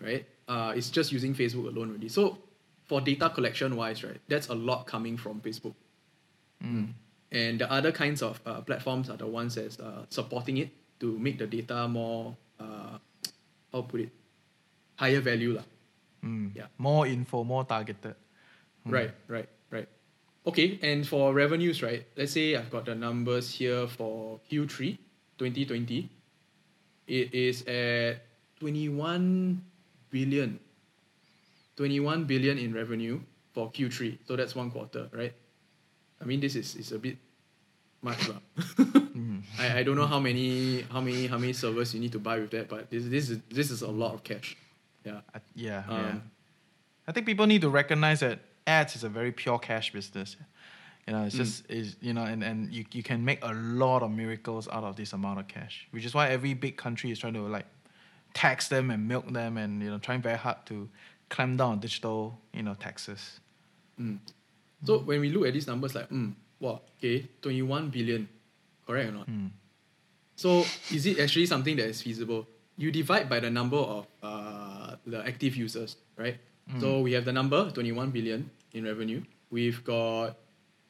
[0.00, 0.24] right?
[0.48, 2.08] Uh, it's just using Facebook alone already.
[2.08, 2.38] So
[2.86, 5.74] for data collection wise, right, that's a lot coming from Facebook.
[6.64, 6.94] Mm.
[7.30, 10.70] And the other kinds of uh, platforms are the ones that's uh, supporting it
[11.00, 12.96] to make the data more, uh,
[13.70, 14.10] how put it,
[14.96, 15.52] higher value.
[15.52, 15.64] lah.
[16.24, 16.56] Mm.
[16.56, 16.72] Yeah.
[16.78, 18.14] More info, more targeted.
[18.86, 19.88] Right, right, right.
[20.46, 22.06] Okay, and for revenues, right?
[22.16, 24.96] Let's say I've got the numbers here for Q3
[25.36, 26.19] 2020.
[27.10, 28.22] It is at
[28.60, 29.58] 21
[30.10, 30.60] billion.
[31.74, 33.18] 21 billion in revenue
[33.52, 34.18] for Q3.
[34.28, 35.34] So that's one quarter, right?
[36.22, 37.16] I mean this is, is a bit
[38.02, 38.28] much.
[38.28, 38.38] lah.
[39.58, 42.38] I, I don't know how many how many how many servers you need to buy
[42.38, 44.56] with that, but this this is this is a lot of cash.
[45.04, 45.20] Yeah.
[45.34, 46.14] I, yeah, Um, yeah.
[47.08, 50.36] I think people need to recognize that ads is a very pure cash business.
[51.06, 51.38] You know, it's Mm.
[51.38, 54.84] just is you know, and, and you, you can make a lot of miracles out
[54.84, 57.66] of this amount of cash, which is why every big country is trying to like
[58.34, 60.88] tax them and milk them and you know trying very hard to
[61.30, 63.40] clamp down on digital you know taxes.
[64.00, 64.18] Mm.
[64.84, 68.28] So when we look at these numbers, like, mm, wow, okay, 21 billion,
[68.86, 69.28] correct or not?
[69.28, 69.50] Mm.
[70.36, 72.46] So is it actually something that is feasible?
[72.78, 76.38] You divide by the number of uh, the active users, right?
[76.78, 79.22] So we have the number 21 billion in revenue.
[79.50, 80.36] We've got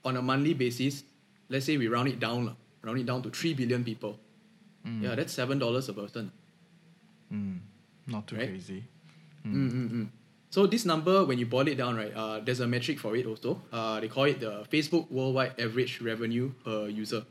[0.04, 1.04] on a monthly basis,
[1.48, 4.18] let's say we round it down, lah, round it down to 3 billion people.
[4.84, 6.32] Yeah, that's seven dollars a person.
[7.32, 7.58] Mm.
[8.06, 8.48] Not too Right?
[8.48, 8.82] crazy.
[9.46, 10.08] Mm-mm-mm.
[10.50, 13.26] So this number, when you boil it down, right, uh, there's a metric for it
[13.26, 13.60] also.
[13.70, 17.22] Uh, they call it the Facebook worldwide average revenue per user.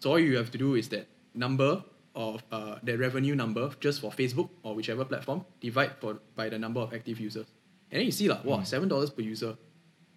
[0.00, 4.00] So all you have to do is that number of uh, the revenue number just
[4.00, 7.46] for Facebook or whichever platform divide for by the number of active users,
[7.92, 9.54] and then you see like, wow, seven dollars per user,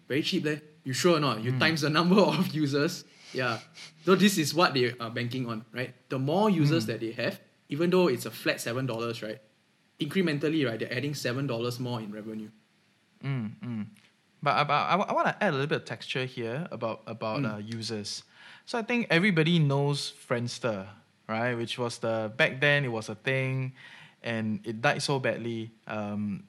[0.08, 0.60] very cheap there.
[0.84, 1.42] You sure or not?
[1.44, 3.04] You times the number of users.
[3.32, 3.58] Yeah.
[4.04, 5.94] So this is what they are banking on, right?
[6.08, 7.38] The more users that they have,
[7.68, 9.38] even though it's a flat seven dollars, right?
[10.00, 12.48] incrementally, right, they're adding seven dollars more in revenue.
[13.22, 13.86] Mm, mm.
[14.42, 17.02] But, I- but I, I want to add a little bit of texture here about
[17.06, 17.54] about Mm.
[17.54, 18.22] uh, users.
[18.64, 20.86] So I think everybody knows Friendster,
[21.28, 21.54] right?
[21.54, 23.74] Which was the back then it was a thing,
[24.22, 25.70] and it died so badly.
[25.86, 26.44] Um,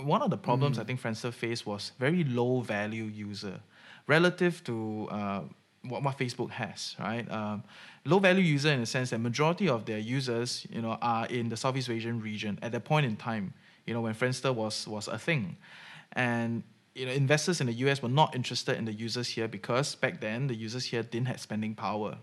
[0.00, 3.60] one of the problems I think Friendster faced was very low value user
[4.06, 5.40] relative to uh,
[5.88, 7.30] what, what Facebook has, right?
[7.30, 7.62] Um,
[8.04, 11.48] low value user in the sense that majority of their users, you know, are in
[11.48, 13.52] the Southeast Asian region at that point in time,
[13.86, 15.56] you know, when Friendster was was a thing,
[16.12, 16.62] and
[16.94, 20.20] you know, investors in the US were not interested in the users here because back
[20.20, 22.18] then the users here didn't have spending power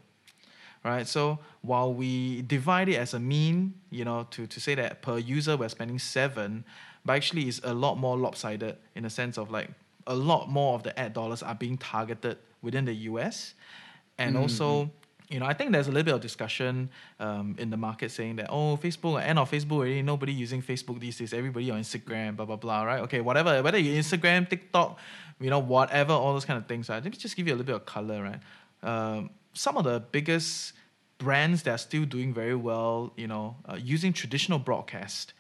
[0.83, 1.07] right?
[1.07, 5.17] So while we divide it as a mean, you know, to, to say that per
[5.17, 6.63] user we're spending seven,
[7.05, 9.69] but actually it's a lot more lopsided in the sense of like
[10.09, 13.53] a lot more of the ad dollars are being targeted within the US.
[14.17, 14.91] And also,
[15.29, 18.35] you know, I think there's a little bit of discussion um, in the market saying
[18.37, 22.35] that, oh, Facebook, end of Facebook already, nobody using Facebook these days, everybody on Instagram,
[22.35, 23.01] blah, blah, blah, right?
[23.01, 24.97] Okay, whatever, whether you Instagram, TikTok,
[25.39, 27.01] you know, whatever, all those kind of things, right?
[27.01, 28.39] Let me just give you a little bit of color, right?
[28.81, 30.73] Um, some of the biggest
[31.19, 35.33] brands that are still doing very well, you know, uh, using traditional broadcast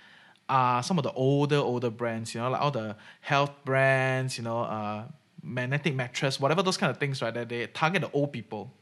[0.49, 4.43] are some of the older, older brands, you know, like all the health brands, you
[4.43, 5.03] know, uh,
[5.43, 7.33] magnetic mattress, whatever those kind of things, right?
[7.33, 8.73] That they target the old people,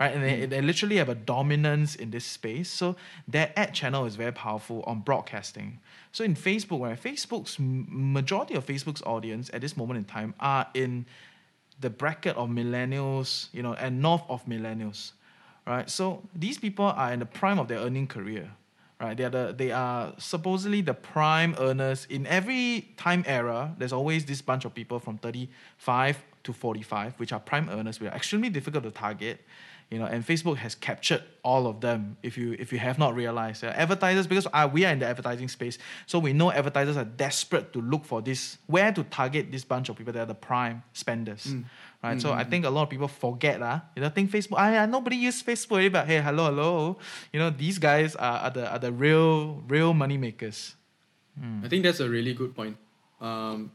[0.00, 0.12] right?
[0.14, 2.70] And they, they literally have a dominance in this space.
[2.70, 2.96] So
[3.28, 5.78] their ad channel is very powerful on broadcasting.
[6.12, 10.66] So in Facebook, right, Facebook's majority of Facebook's audience at this moment in time are
[10.74, 11.06] in
[11.80, 15.12] the bracket of millennials, you know, and north of millennials,
[15.66, 15.88] right?
[15.88, 18.50] So these people are in the prime of their earning career,
[19.00, 19.16] right?
[19.16, 23.74] They are the, they are supposedly the prime earners in every time era.
[23.78, 28.10] There's always this bunch of people from 35 to 45, which are prime earners, which
[28.10, 29.40] are extremely difficult to target.
[29.90, 32.16] You know, and Facebook has captured all of them.
[32.22, 35.06] If you if you have not realized, Uh, advertisers because uh, we are in the
[35.06, 39.50] advertising space, so we know advertisers are desperate to look for this where to target
[39.50, 41.42] this bunch of people that are the prime spenders,
[42.04, 42.20] right?
[42.20, 44.58] So I think a lot of people forget, ah, you know, think Facebook.
[44.58, 46.96] Ah, yeah, nobody use Facebook, but hey, hello, hello,
[47.32, 50.76] you know, these guys are, are the are the real real money makers.
[51.64, 52.76] I think that's a really good point.
[53.20, 53.72] Um,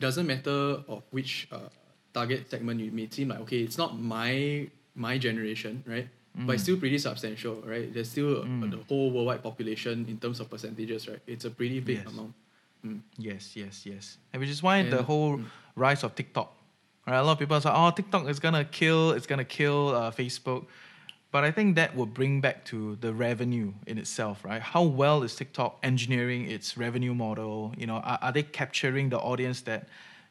[0.00, 1.68] doesn't matter of which uh,
[2.14, 6.08] target segment you may seem like okay, it's not my my generation, right?
[6.40, 7.92] But it's still pretty substantial, right?
[7.92, 11.18] There's still uh, the whole worldwide population in terms of percentages, right?
[11.26, 12.06] It's a pretty big Yes.
[12.06, 12.32] amount.
[12.86, 13.00] Mm.
[13.18, 14.18] Yes, yes, yes.
[14.32, 15.40] And which is why the And- whole
[15.74, 16.54] rise of TikTok.
[17.08, 17.16] Right?
[17.16, 20.12] A lot of people are saying, oh, TikTok is gonna kill, it's gonna kill uh,
[20.12, 20.66] Facebook.
[21.32, 24.62] But I think that will bring back to the revenue in itself, right?
[24.62, 27.74] How well is TikTok engineering its revenue model?
[27.76, 29.88] You know, are, are they capturing the audience that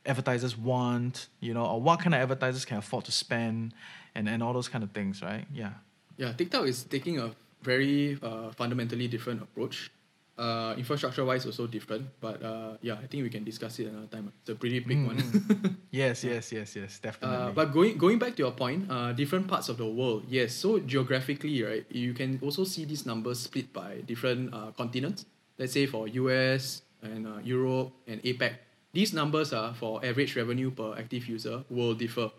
[0.08, 1.28] advertisers want?
[1.40, 3.74] You know, or what kind of advertisers can afford to spend,
[4.16, 5.46] and and all those kind of things, right?
[5.54, 5.74] Yeah.
[6.18, 9.92] Yeah, TikTok is taking a very uh, fundamentally different approach.
[10.38, 12.06] Uh, infrastructure wise, also different.
[12.22, 14.32] But uh, yeah, I think we can discuss it another time.
[14.42, 15.18] It's a pretty big one.
[15.90, 17.38] Yes, yes, yes, yes, definitely.
[17.38, 20.54] Uh, but going going back to your point, uh, different parts of the world, yes.
[20.54, 25.26] So geographically, right, you can also see these numbers split by different uh, continents.
[25.58, 28.62] Let's say for US and uh, Europe and APAC,
[28.98, 32.32] these numbers are for average revenue per active user will differ.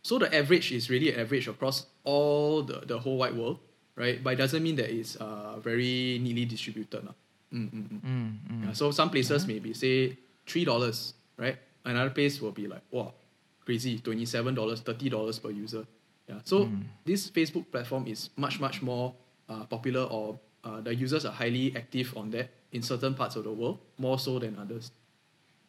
[0.00, 3.58] So the average is really average across all the, the whole wide world,
[3.96, 4.16] right?
[4.24, 7.02] But it doesn't mean that it's uh, very neatly distributed.
[7.52, 8.00] Mm, mm, mm.
[8.00, 8.64] Mm, mm.
[8.64, 11.58] Yeah, so some places maybe say three dollars, right?
[11.84, 13.12] Another place will be like, wow,
[13.66, 15.84] crazy, twenty seven dollars, thirty dollars per user.
[16.28, 16.40] Yeah.
[16.44, 16.66] So
[17.04, 19.12] this Facebook platform is much much more
[19.50, 23.44] uh, popular, or uh, the users are highly active on that in certain parts of
[23.44, 24.90] the world, more so than others.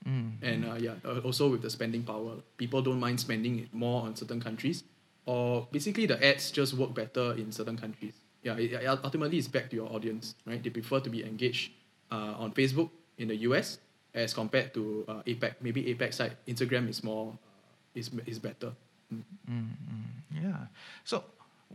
[0.08, 0.32] Mm.
[0.41, 4.04] And uh, yeah, uh, also with the spending power, people don't mind spending it more
[4.04, 4.84] on certain countries,
[5.26, 8.13] or basically the ads just work better in certain countries.
[8.41, 10.63] Yeah, it, it ultimately it's back to your audience, right?
[10.63, 11.72] They prefer to be engaged
[12.10, 13.80] uh, on Facebook in the US
[14.13, 15.56] as compared to uh, APAC.
[15.60, 18.72] Maybe APAC side, Instagram is more uh, is is better.
[19.13, 19.24] Mm.
[19.50, 20.72] Mm, mm, yeah.
[21.04, 21.24] So,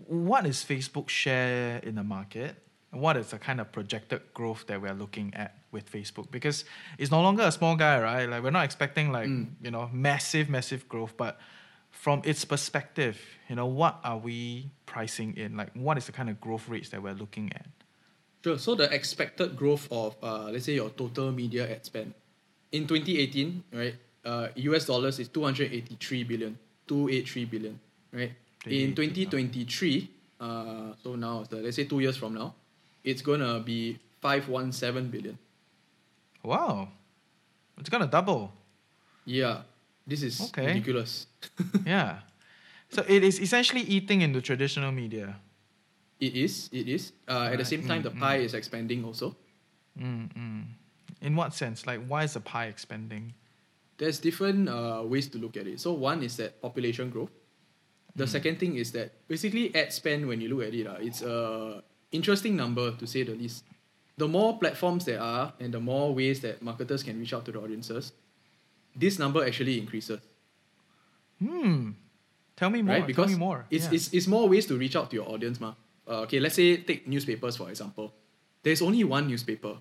[0.09, 2.57] what is Facebook share in the market?
[2.93, 6.31] What is the kind of projected growth that we're looking at with Facebook?
[6.31, 6.65] Because
[6.99, 8.29] it's no longer a small guy, right?
[8.29, 9.49] Like we're not expecting like Mm.
[9.63, 11.41] you know massive, massive growth, but
[11.91, 15.57] from its perspective, you know, what are we pricing in?
[15.57, 17.67] Like, what is the kind of growth rates that we're looking at?
[18.45, 18.59] Sure.
[18.59, 22.13] So the expected growth of uh, let's say your total media ad spend
[22.73, 23.95] in 2018, right?
[24.25, 27.81] Uh, US dollars is 283 billion, 283 billion,
[28.13, 28.33] right?
[28.67, 32.55] In 2023, uh, so now the, let's say two years from now,
[33.05, 35.39] it's gonna be 517 billion.
[36.43, 36.89] Wow.
[37.79, 38.53] It's gonna double.
[39.25, 39.63] Yeah,
[40.07, 40.67] this is Okay.
[40.67, 41.27] ridiculous.
[41.87, 42.21] yeah.
[42.91, 45.37] So it is essentially eating into traditional media.
[46.21, 47.13] It is, it is.
[47.27, 49.35] Uh, at the same time, the pie is expanding also.
[49.99, 50.65] Mm, mm.
[51.21, 51.87] In what sense?
[51.87, 53.35] Like, why is the pie expanding?
[53.99, 55.79] there's different uh, ways to look at it.
[55.79, 57.31] So one is that population growth.
[58.17, 61.23] The second thing is that basically ad spend when you look at it, uh, it's
[61.23, 63.65] a interesting number to say the least.
[64.19, 67.53] The more platforms there are and the more ways that marketers can reach out to
[67.53, 68.13] the audiences,
[68.95, 70.21] this number actually increases.
[71.39, 71.91] Hmm.
[72.57, 72.95] Tell me more.
[72.97, 73.07] right?
[73.07, 73.65] Because Tell me more.
[73.71, 73.95] It's, Yeah.
[73.95, 75.61] it's, it's more ways to reach out to your audience.
[75.61, 75.75] Ma.
[76.07, 78.13] Uh, okay, let's say take newspapers for example.
[78.63, 79.79] There's only one newspaper.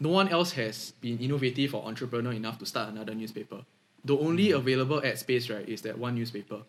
[0.00, 3.64] No one else has been innovative or entrepreneur enough to start another newspaper.
[4.04, 4.56] The only Mm.
[4.58, 6.62] available ad space, right, is that one newspaper.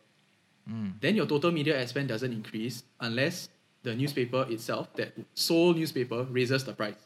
[1.02, 3.50] Then your total media ad spend doesn't increase unless
[3.86, 6.98] the newspaper itself, that sole newspaper, raises the price.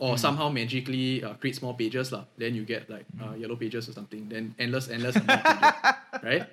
[0.00, 0.10] Mm.
[0.10, 2.10] Or somehow magically uh, creates more pages.
[2.10, 2.24] lah.
[2.36, 3.22] Then you get like Mm.
[3.22, 4.26] uh, yellow pages or something.
[4.28, 5.38] Then endless, endless pages.
[6.22, 6.44] Right?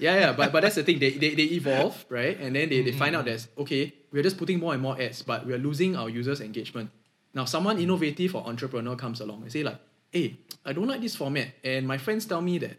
[0.00, 0.32] Yeah, yeah.
[0.32, 0.98] But, but that's the thing.
[0.98, 2.34] They, they, they evolve, right?
[2.40, 5.22] And then they, they find out that, okay, we're just putting more and more ads,
[5.22, 6.90] but we're losing our users' engagement.
[7.34, 9.78] Now, someone innovative or entrepreneur comes along and say like,
[10.10, 11.48] hey, I don't like this format.
[11.62, 12.78] And my friends tell me that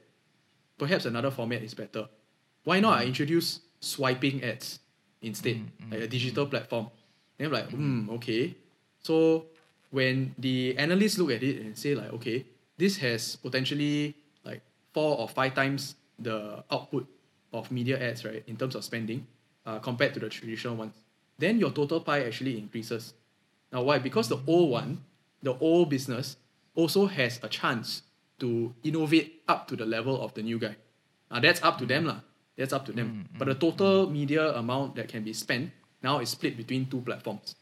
[0.77, 2.09] perhaps another format is better.
[2.65, 4.79] Why not I introduce swiping ads
[5.21, 6.87] instead, mm, mm, like a mm, digital platform?
[7.37, 8.55] Then I'm like, hmm, okay.
[8.99, 9.45] So
[9.91, 12.45] when the analysts look at it and say like, okay,
[12.77, 14.61] this has potentially like
[14.93, 17.07] four or five times the output
[17.53, 19.25] of media ads, right, in terms of spending,
[19.65, 20.93] uh, compared to the traditional ones,
[21.37, 23.13] then your total pie actually increases.
[23.71, 23.99] Now, why?
[23.99, 25.01] Because the old one,
[25.41, 26.37] the old business,
[26.75, 28.03] also has a chance
[28.39, 30.75] to innovate up to the level of the new guy.
[31.31, 32.21] Now, that's up to them, lah.
[32.59, 33.23] That's up to them.
[33.39, 35.71] But the total media amount that can be spent
[36.03, 37.55] now is split between two platforms.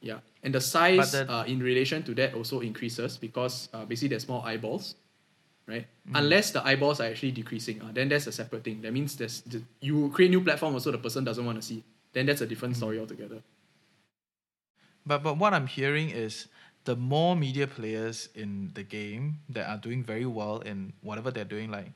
[0.00, 4.14] Yeah, and the size the- uh, in relation to that also increases because uh, basically
[4.14, 4.94] there's more eyeballs,
[5.66, 5.86] right?
[6.06, 6.18] Mm.
[6.22, 8.78] Unless the eyeballs are actually decreasing, uh, then that's a separate thing.
[8.82, 11.82] That means there's the, you create new platform also the person doesn't want to see.
[12.12, 12.78] Then that's a different Mm.
[12.78, 13.42] story altogether.
[15.06, 16.46] But but what I'm hearing is
[16.84, 21.48] the more media players in the game that are doing very well in whatever they're
[21.48, 21.90] doing, like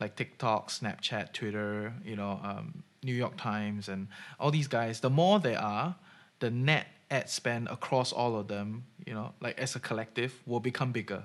[0.00, 4.08] like TikTok, Snapchat, Twitter, you know, um, New York Times, and
[4.40, 5.00] all these guys.
[5.00, 5.96] The more there are,
[6.40, 10.60] the net ad spend across all of them, you know, like as a collective, will
[10.60, 11.22] become bigger.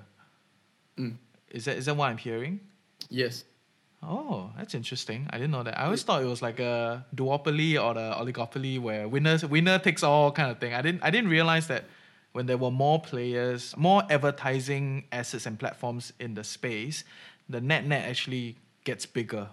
[0.98, 1.16] Mm.
[1.50, 2.60] Is that is that what I'm hearing?
[3.08, 3.44] Yes.
[4.02, 5.26] Oh, that's interesting.
[5.30, 5.78] I didn't know that.
[5.78, 10.02] I always thought it was like a duopoly or the oligopoly where winners winner takes
[10.02, 10.72] all kind of thing.
[10.72, 11.84] I didn't I didn't realize that
[12.32, 17.04] when there were more players, more advertising assets and platforms in the space,
[17.50, 19.48] the net net actually gets bigger.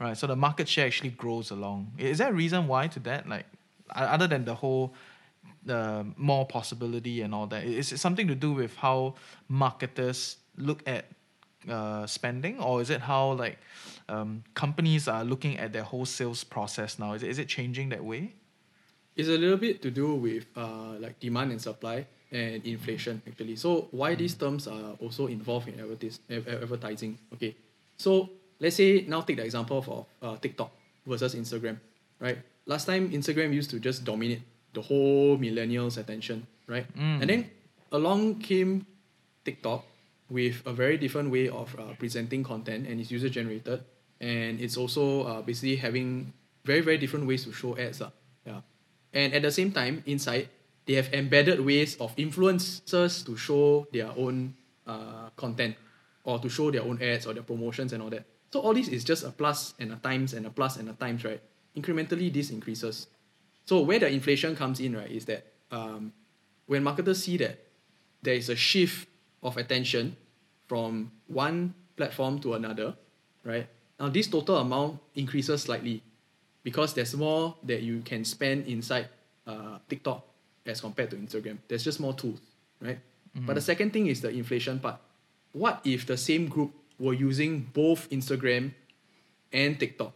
[0.00, 0.16] Right.
[0.16, 1.92] So the market share actually grows along.
[1.96, 3.28] Is there a reason why to that?
[3.28, 3.46] Like
[3.94, 4.94] other than the whole
[5.64, 9.14] the more possibility and all that, is it something to do with how
[9.48, 11.04] marketers look at
[11.68, 13.58] uh, spending, or is it how like
[14.08, 17.12] um, companies are looking at their whole sales process now?
[17.12, 18.34] Is it, is it changing that way?
[19.16, 23.56] It's a little bit to do with uh, like demand and supply and inflation actually.
[23.56, 27.18] So why these terms are also involved in advertis- advertising?
[27.34, 27.54] Okay,
[27.96, 29.86] so let's say now take the example of
[30.22, 30.72] uh, TikTok
[31.06, 31.76] versus Instagram,
[32.20, 32.38] right?
[32.64, 34.40] Last time Instagram used to just dominate
[34.72, 36.86] the whole millennials' attention, right?
[36.96, 37.50] And then
[37.92, 38.86] along came
[39.44, 39.84] TikTok
[40.30, 43.84] with a very different way of uh, presenting content and it's user generated
[44.20, 46.32] and it's also uh, basically having
[46.64, 48.10] very very different ways to show ads lah.
[48.46, 48.60] yeah
[49.12, 50.48] and at the same time inside
[50.86, 54.54] they have embedded ways of influencers to show their own
[54.86, 55.76] uh, content
[56.24, 58.24] or to show their own ads or their promotions and all that.
[58.52, 60.92] So all this is just a plus and a times and a plus and a
[60.92, 61.40] times right?
[61.76, 63.06] Incrementally this increases.
[63.64, 66.12] So where the inflation comes in right is that um,
[66.66, 67.58] when marketers see that
[68.22, 69.08] there is a shift
[69.42, 70.16] of attention
[70.66, 72.94] from one platform to another,
[73.44, 73.68] right?
[73.98, 76.02] Now this total amount increases slightly
[76.62, 79.08] because there's more that you can spend inside
[79.46, 80.22] uh, TikTok
[80.66, 81.58] as compared to Instagram.
[81.68, 82.40] There's just more tools,
[82.80, 82.98] right?
[83.46, 85.00] But the second thing is the inflation part.
[85.52, 88.72] What if the same group were using both Instagram
[89.52, 90.12] and TikTok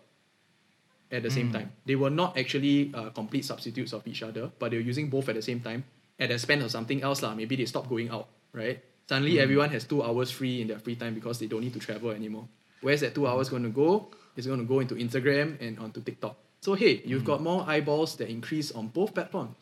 [1.10, 1.72] at the same time?
[1.86, 5.28] They were not actually uh, complete substitutes of each other, but they were using both
[5.30, 5.84] at the same time
[6.20, 7.22] at the expense of something else.
[7.22, 7.34] lah.
[7.34, 8.84] Maybe they stopped going out, right?
[9.08, 11.80] Suddenly everyone has two hours free in their free time because they don't need to
[11.80, 12.48] travel anymore.
[12.82, 14.08] Where's that two hours going to go?
[14.36, 16.36] It's going to go into Instagram and onto TikTok.
[16.60, 19.56] So hey, you've got more eyeballs that increase on both platforms.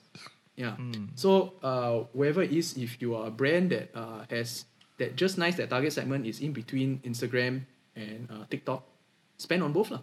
[0.57, 0.77] Yeah.
[1.14, 4.64] So uh, wherever it is, if you are a brand that uh, has
[4.99, 7.66] that just nice that target segment is in between Instagram
[7.97, 8.87] and uh, TikTok,
[9.37, 10.03] spend on both lah.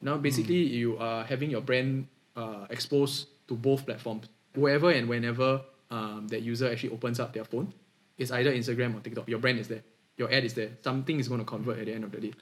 [0.00, 4.26] Now basically you are having your brand uh, exposed to both platforms.
[4.54, 7.72] Wherever and whenever um, that user actually opens up their phone,
[8.18, 9.28] it's either Instagram or TikTok.
[9.28, 9.82] Your brand is there.
[10.16, 10.70] Your ad is there.
[10.82, 12.32] Something is going to convert at the end of the day.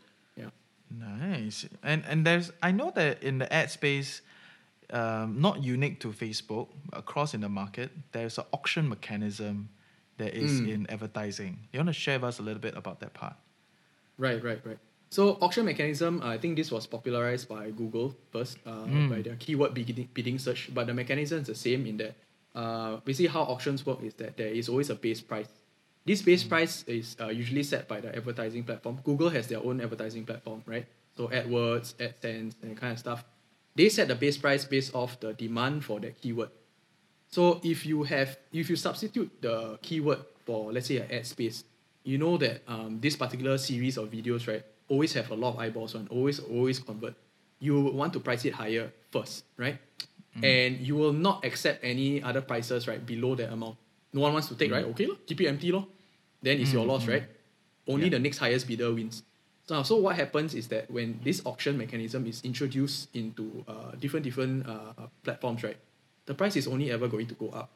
[0.90, 1.66] Nice.
[1.82, 4.22] And and there's I know that in the ad space,
[4.90, 9.68] um, not unique to Facebook, across in the market, there's an auction mechanism
[10.18, 10.68] that is Mm.
[10.68, 11.58] in advertising.
[11.72, 13.36] You want to share with us a little bit about that part?
[14.18, 14.78] Right, right, right.
[15.10, 19.74] So auction mechanism, I think this was popularized by Google first, uh, by their keyword
[19.74, 20.70] bidding, bidding search.
[20.72, 22.14] But the mechanism is the same in that
[22.54, 25.48] uh, basically how auctions work is that there is always a base price.
[26.04, 28.98] This base price is uh, usually set by the advertising platform.
[29.04, 30.86] Google has their own advertising platform, right?
[31.16, 33.24] So AdWords, AdSense, and kind of stuff.
[33.74, 36.50] They set the base price based off the demand for that keyword.
[37.28, 41.64] So if you have if you substitute the keyword for let's say an ad space,
[42.02, 45.60] you know that um, this particular series of videos right always have a lot of
[45.60, 47.14] eyeballs on, always always convert.
[47.60, 49.78] You want to price it higher first, right?
[50.42, 53.76] And you will not accept any other prices right below that amount.
[54.12, 54.84] No one wants to take, right?
[54.84, 55.86] Okay, lor, keep it empty, lor.
[56.42, 57.24] Then it's your loss, right?
[57.86, 59.22] Only the next highest bidder wins.
[59.66, 64.24] So, so what happens is that when this auction mechanism is introduced into uh, different
[64.24, 65.76] different uh, platforms, right,
[66.26, 67.70] the price is only ever going to go up.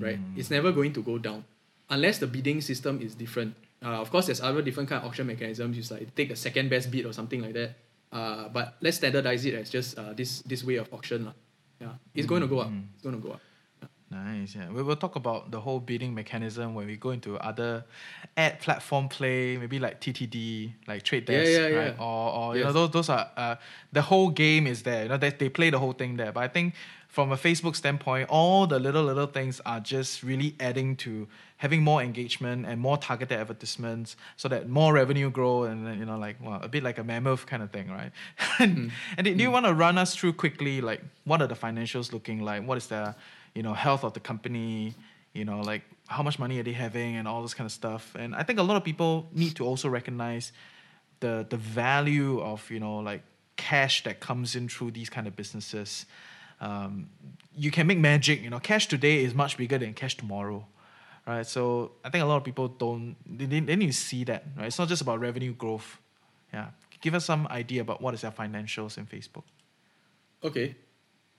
[0.00, 0.18] Right?
[0.36, 1.44] It's never going to go down
[1.90, 3.54] unless the bidding system is different.
[3.82, 5.76] Uh, of course, there's other different kind of auction mechanisms.
[5.76, 7.76] You like take the second best bid or something like that.
[8.12, 11.32] Uh, but let's standardize it as just uh, this this way of auction.
[11.80, 12.70] Yeah, it's going to go up.
[12.94, 13.40] It's going to go up.
[14.14, 14.70] Nice, yeah.
[14.70, 17.84] We will talk about the whole bidding mechanism when we go into other
[18.36, 21.94] ad platform play, maybe like TTD, like Trade Yeah, Desk, yeah, right?
[21.98, 22.04] yeah.
[22.04, 23.56] Or, or you know, those those are uh,
[23.92, 25.02] the whole game is there.
[25.02, 26.30] You know, they they play the whole thing there.
[26.30, 26.74] But I think
[27.08, 31.82] from a Facebook standpoint, all the little little things are just really adding to having
[31.82, 36.18] more engagement and more targeted advertisements, so that more revenue grow and then you know
[36.18, 38.12] like well, a bit like a mammoth kind of thing, right?
[38.60, 42.12] and and do you want to run us through quickly like what are the financials
[42.12, 42.64] looking like?
[42.64, 43.16] What is the
[43.54, 44.94] you know health of the company?
[45.32, 48.14] You know like how much money are they having and all this kind of stuff.
[48.18, 50.52] And I think a lot of people need to also recognize
[51.20, 53.22] the the value of you know like
[53.56, 56.06] cash that comes in through these kind of businesses.
[56.60, 57.08] Um,
[57.56, 58.42] you can make magic.
[58.42, 60.66] You know, cash today is much bigger than cash tomorrow,
[61.26, 61.46] right?
[61.46, 64.66] So I think a lot of people don't they, they need to see that, right?
[64.66, 65.98] It's not just about revenue growth.
[66.52, 66.68] Yeah,
[67.00, 69.44] give us some idea about what is their financials in Facebook.
[70.42, 70.76] Okay.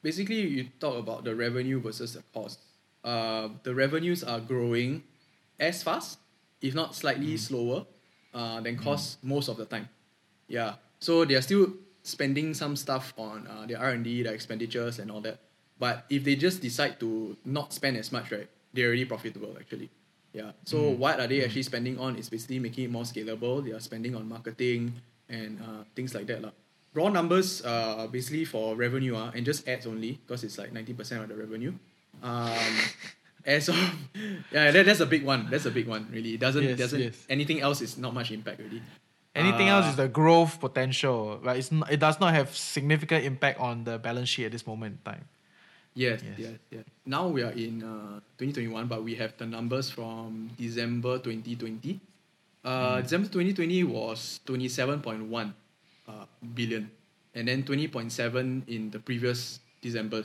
[0.05, 2.61] Basically, you talk about the revenue versus the cost.
[3.01, 5.01] Uh, the revenues are growing
[5.57, 6.21] as fast,
[6.61, 7.89] if not slightly slower,
[8.29, 9.89] uh, than costs most of the time.
[10.45, 10.77] Yeah.
[11.01, 15.01] So they are still spending some stuff on uh, their R and D, their expenditures,
[15.01, 15.41] and all that.
[15.81, 18.45] But if they just decide to not spend as much, right,
[18.77, 19.89] they're already profitable actually.
[20.33, 20.53] Yeah.
[20.69, 22.13] So what are they actually spending on?
[22.21, 23.65] Is basically making it more scalable.
[23.65, 26.53] They are spending on marketing and uh, things like that, lah.
[26.95, 30.93] Raw numbers, uh, basically for revenue, uh, and just ads only because it's like ninety
[30.95, 31.73] percent of the revenue.
[32.23, 32.55] Um,
[33.45, 33.75] as of
[34.51, 35.47] yeah, that, that's a big one.
[35.51, 36.07] That's a big one.
[36.11, 37.25] Really, it doesn't Yes, doesn't yes.
[37.29, 38.81] anything else is not much impact really.
[39.35, 41.59] Anything Uh, else is the growth potential, right?
[41.59, 44.95] It's not, it does not have significant impact on the balance sheet at this moment
[44.95, 45.25] in time.
[45.93, 46.39] Yes, Yes.
[46.39, 46.83] yes, yes.
[47.05, 51.99] Now we are in uh, 2021, but we have the numbers from December 2020.
[52.63, 55.27] Uh, December 2020 was 27.1
[56.07, 56.89] uh, billion,
[57.33, 60.23] and then 20.7 in the previous December.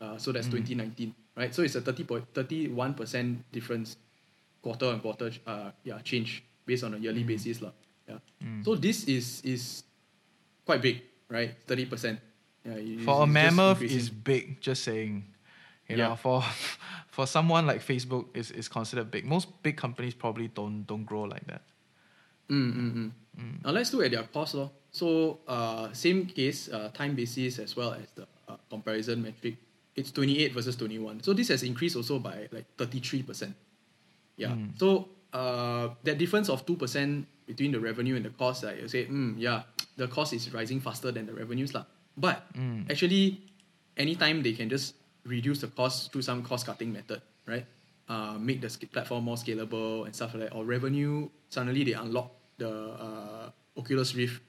[0.00, 1.54] Uh, so that's 2019, right?
[1.54, 3.96] So it's a 30 point, 31% difference
[4.60, 7.62] quarter on quarter uh, yeah, change based on a yearly basis.
[7.62, 7.70] lah.
[8.08, 8.18] Yeah.
[8.62, 9.84] So this is is
[10.66, 11.54] quite big, right?
[11.66, 12.18] 30%.
[12.64, 15.24] Yeah, it- For a mammoth is big, just saying.
[15.88, 16.08] You Yeah.
[16.08, 16.42] know, for
[17.14, 19.26] for someone like Facebook is, is considered big.
[19.26, 21.62] Most big companies probably don't don't grow like that.
[22.48, 23.10] Mm, mm, mm.
[23.64, 24.54] Now let's look at their cost.
[24.54, 24.70] Lor.
[24.90, 29.56] So uh, same case, uh, time basis as well as the uh, comparison metric.
[29.96, 31.22] It's 28 versus 21.
[31.22, 33.52] So this has increased also by like 33%.
[34.36, 34.56] Yeah.
[34.78, 39.06] So uh, that difference of 2% between the revenue and the cost, like you say,
[39.06, 39.62] mm, yeah,
[39.96, 41.74] the cost is rising faster than the revenues.
[41.74, 41.84] lah.
[42.16, 42.44] But
[42.90, 43.40] actually,
[43.96, 47.64] anytime they can just reduce the cost through some cost cutting method, right?
[48.08, 52.32] Uh, make the platform more scalable and stuff like that, or revenue, suddenly they unlock
[52.58, 54.42] the uh, Oculus Rift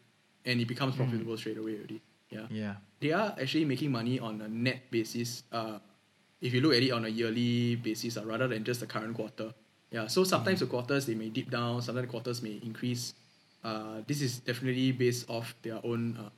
[0.46, 2.02] and it becomes profitable straight away already.
[2.30, 2.48] Yeah.
[2.50, 2.76] Yeah.
[3.00, 5.44] They are actually making money on a net basis.
[5.52, 5.80] Uh,
[6.42, 9.16] if you look at it on a yearly basis, uh, rather than just the current
[9.16, 9.54] quarter.
[9.92, 10.08] Yeah.
[10.08, 13.14] So sometimes the quarters they may dip down, sometimes the quarters may increase.
[13.64, 16.30] Uh, this is definitely based off their own uh,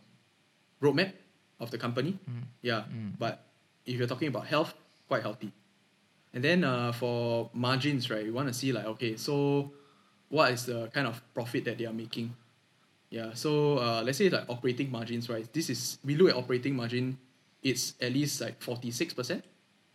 [0.86, 1.14] roadmap
[1.60, 2.20] of the company.
[2.62, 2.84] Yeah.
[3.18, 3.42] But
[3.86, 4.74] if you're talking about health,
[5.08, 5.52] quite healthy.
[6.34, 9.72] And then uh, for margins, right, you want to see like okay, so
[10.30, 12.34] what is the kind of profit that they are making?
[13.10, 15.48] Yeah, so uh, let's say like operating margins, right?
[15.54, 17.18] This is we look at operating margin,
[17.64, 19.44] it's at least like forty six percent.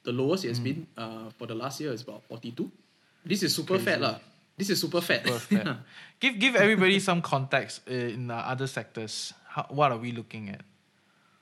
[0.03, 2.71] The lowest it has been uh, for the last year is about forty two.
[3.25, 4.17] This is super fat lah.
[4.57, 5.27] This is super fat.
[5.27, 5.77] Super fat.
[6.21, 9.35] give give everybody some context uh, in uh, other sectors.
[9.49, 10.63] How, what are we looking at?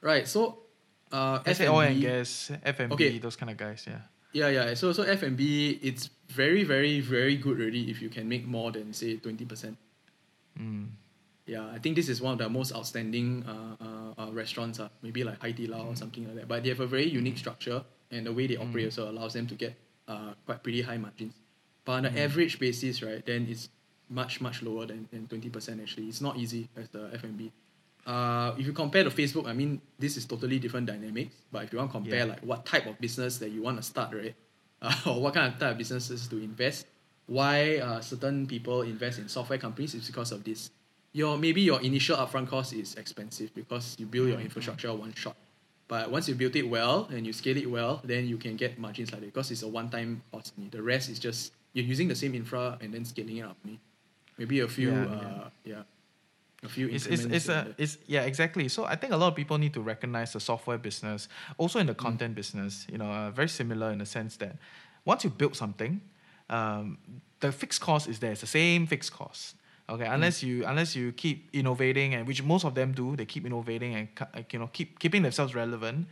[0.01, 0.27] right.
[0.27, 0.59] So
[1.13, 3.19] uh, say oil and gas, F&B, Okay.
[3.19, 3.85] those kind of guys.
[3.87, 4.01] Yeah.
[4.33, 4.75] Yeah, yeah.
[4.75, 8.47] So so F and B, it's very, very, very good already if you can make
[8.47, 9.77] more than say twenty percent.
[10.59, 10.89] Mm.
[11.47, 14.89] Yeah, I think this is one of the most outstanding uh, uh, uh, restaurants, uh,
[15.01, 16.49] maybe like Hai Di Lao or something like that.
[16.49, 19.47] But they have a very unique structure, and the way they operate also allows them
[19.47, 19.75] to get
[20.07, 21.35] uh, quite pretty high margins.
[21.87, 23.71] But on an average basis, right, then it's
[24.11, 25.81] much much lower than than twenty percent.
[25.81, 27.51] Actually, it's not easy as the F and B.
[28.07, 31.35] Uh, if you compare to Facebook, I mean, this is totally different dynamics.
[31.51, 32.33] But if you want to compare Yeah.
[32.33, 34.35] like what type of business that you want to start, right,
[35.07, 36.87] or what kind of type of businesses to invest,
[37.27, 40.71] why uh, certain people invest in software companies is because of this.
[41.13, 45.37] Your maybe your initial upfront cost is expensive because you build your infrastructure one shot.
[45.89, 48.79] But once you build it well and you scale it well, then you can get
[48.79, 50.53] margins like that because it's a one-time cost.
[50.71, 53.57] The rest is just you're using the same infra and then scaling it up.
[54.37, 55.83] Maybe a few, Yeah, uh, yeah.
[56.65, 56.89] A few.
[56.89, 59.73] It's, it's, it's, a, it's yeah exactly so i think a lot of people need
[59.75, 61.91] to recognize the software business also in Mm.
[61.91, 64.57] the content business you know uh, very similar in the sense that
[65.05, 66.01] once you build something
[66.51, 66.99] um,
[67.41, 69.55] the fixed cost is there it's the same fixed cost
[69.89, 70.15] okay Mm.
[70.15, 73.95] unless you unless you keep innovating and which most of them do they keep innovating
[73.95, 74.09] and
[74.53, 76.07] you know keep keeping themselves relevant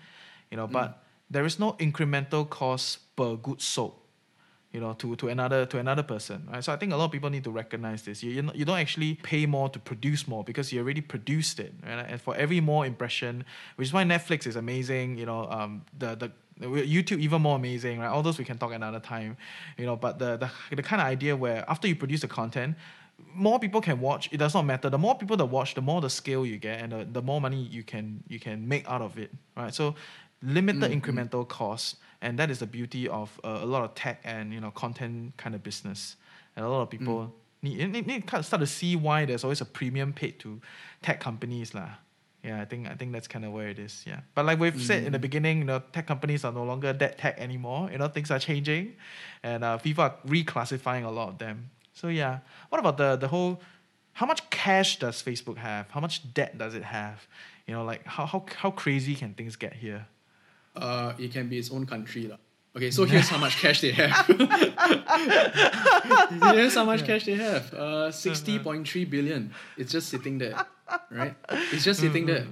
[0.51, 0.61] you Mm.
[0.61, 0.89] know but
[1.29, 3.95] there is no incremental cost per good sold
[4.77, 6.63] you know, to, to another to another person, right?
[6.63, 8.23] So I think a lot of people need to recognize this.
[8.23, 11.73] You you, you don't actually pay more to produce more because you already produced it,
[11.83, 12.05] right?
[12.11, 13.33] And for every more impression,
[13.77, 15.17] which is why Netflix is amazing.
[15.17, 18.09] You know, um, the the YouTube even more amazing, right?
[18.09, 19.39] All those we can talk another time,
[19.79, 19.97] you know.
[19.97, 22.77] But the the, the kind of idea where after you produce the content,
[23.35, 24.29] more people can watch.
[24.31, 24.91] It does not matter.
[24.91, 27.41] The more people that watch, the more the scale you get, and the, the more
[27.41, 29.73] money you can you can make out of it, right?
[29.73, 29.95] So
[30.43, 31.97] limited incremental cost,
[32.27, 35.37] and that is the beauty of uh, a lot of tech and you know content
[35.37, 36.17] kind of business.
[36.57, 39.61] And a lot of people need, need, need to start to see why there's always
[39.61, 40.61] a premium paid to
[41.03, 41.91] tech companies lah.
[42.43, 44.03] Yeah, I think I think that's kind of where it is.
[44.07, 46.93] Yeah, but like we've said in the beginning, you know, tech companies are no longer
[46.93, 47.91] that tech anymore.
[47.93, 48.97] You know, things are changing,
[49.43, 51.71] and uh, FIFA are reclassifying a lot of them.
[51.93, 53.61] So yeah, what about the the whole?
[54.15, 55.91] How much cash does Facebook have?
[55.91, 57.27] How much debt does it have?
[57.67, 60.07] You know, like how how how crazy can things get here?
[60.77, 62.29] Uh, it can be its own country.
[62.29, 62.37] lah.
[62.77, 64.27] Okay, so here's how much cash they have.
[66.53, 67.73] here's how much cash they have.
[67.73, 69.51] Uh, 60.3 billion.
[69.79, 70.61] It's just sitting there,
[71.11, 71.35] right?
[71.73, 72.45] It's just sitting there.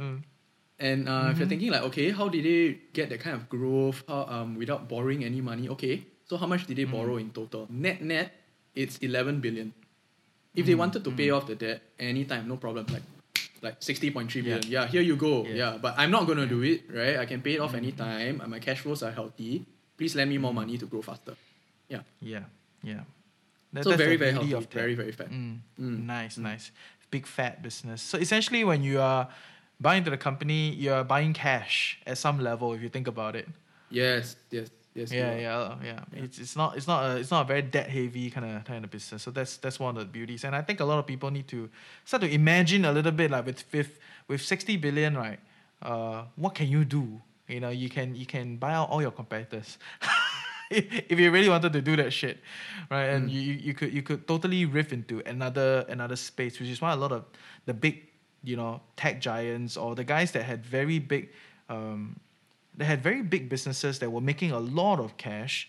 [0.79, 4.03] And uh, if you're thinking like, okay, how did they get that kind of growth
[4.09, 5.69] how, um, without borrowing any money?
[5.69, 7.67] Okay, so how much did they borrow in total?
[7.69, 8.33] Net net,
[8.75, 9.73] it's 11 billion.
[10.55, 12.87] If they wanted to pay off the debt anytime, no problem.
[12.89, 13.03] Like
[13.65, 14.63] like 60.3 billion.
[14.69, 15.45] Yeah, here you go.
[15.47, 15.55] Yeah.
[15.55, 17.17] Yeah, but I'm not going to do it, right?
[17.19, 18.41] I can pay it off anytime.
[18.43, 19.65] and My cash flows are healthy.
[19.97, 21.35] Please lend me more money to grow faster.
[21.89, 22.03] Yeah.
[22.21, 22.45] Yeah,
[22.83, 23.03] yeah.
[23.73, 24.53] That- so very, very healthy.
[24.55, 24.67] of.
[24.71, 25.31] Very, very fat.
[25.31, 26.71] Mm, Mm, Nice, nice.
[27.11, 28.03] Big fat business.
[28.03, 29.29] So essentially, when you are
[29.81, 32.73] buying into the company, you are buying cash at some level.
[32.75, 33.49] If you think about it.
[33.91, 35.13] Yes, yes, yes.
[35.13, 36.01] you Yeah, yeah, yeah.
[36.13, 38.85] It's it's not it's not a it's not a very debt heavy kind of kind
[38.85, 39.23] of business.
[39.23, 40.45] So that's that's one of the beauties.
[40.45, 41.69] And I think a lot of people need to
[42.05, 45.41] start to imagine a little bit like with with with sixty billion, right?
[45.83, 47.21] Uh, what can you do?
[47.49, 49.79] You know, you can you can buy out all your competitors.
[50.71, 52.39] if you really wanted to do that shit,
[52.91, 53.07] right?
[53.07, 56.81] And you, you you could you could totally riff into another another space, which is
[56.81, 57.25] why a lot of
[57.67, 58.09] the big
[58.43, 61.31] you know tech giants or the guys that had very big
[61.69, 62.17] um,
[62.77, 65.69] they had very big businesses that were making a lot of cash.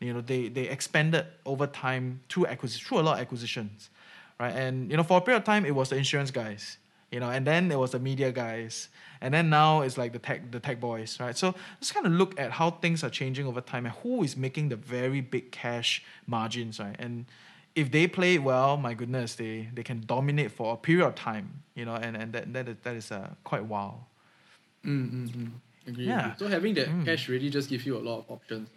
[0.00, 3.90] You know, they they expanded over time through acquisition, through a lot of acquisitions,
[4.38, 4.54] right?
[4.54, 6.78] And you know, for a period of time, it was the insurance guys,
[7.10, 8.88] you know, and then it was the media guys,
[9.20, 11.36] and then now it's like the tech the tech boys, right?
[11.36, 14.36] So let's kind of look at how things are changing over time and who is
[14.36, 16.96] making the very big cash margins, right?
[16.98, 17.26] And
[17.74, 21.62] if they play well, my goodness, they they can dominate for a period of time,
[21.74, 24.06] you know, and and that that is, that is uh, quite wow.
[24.84, 25.50] Mm,
[25.96, 26.34] Yeah.
[26.36, 27.04] So having that Mm.
[27.04, 28.68] cash really just gives you a lot of options.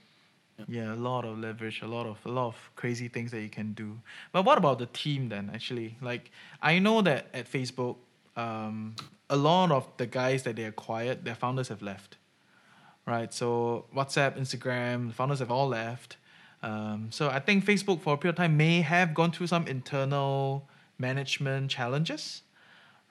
[0.67, 3.49] Yeah, a lot of leverage, a lot of a lot of crazy things that you
[3.49, 3.99] can do.
[4.31, 5.49] But what about the team then?
[5.53, 6.29] Actually, like
[6.61, 7.97] I know that at Facebook,
[8.35, 8.95] um,
[9.29, 12.17] a lot of the guys that they acquired, their founders have left,
[13.07, 13.33] right?
[13.33, 16.17] So WhatsApp, Instagram, the founders have all left.
[16.61, 19.65] Um, so I think Facebook for a period of time may have gone through some
[19.67, 20.67] internal
[20.99, 22.43] management challenges.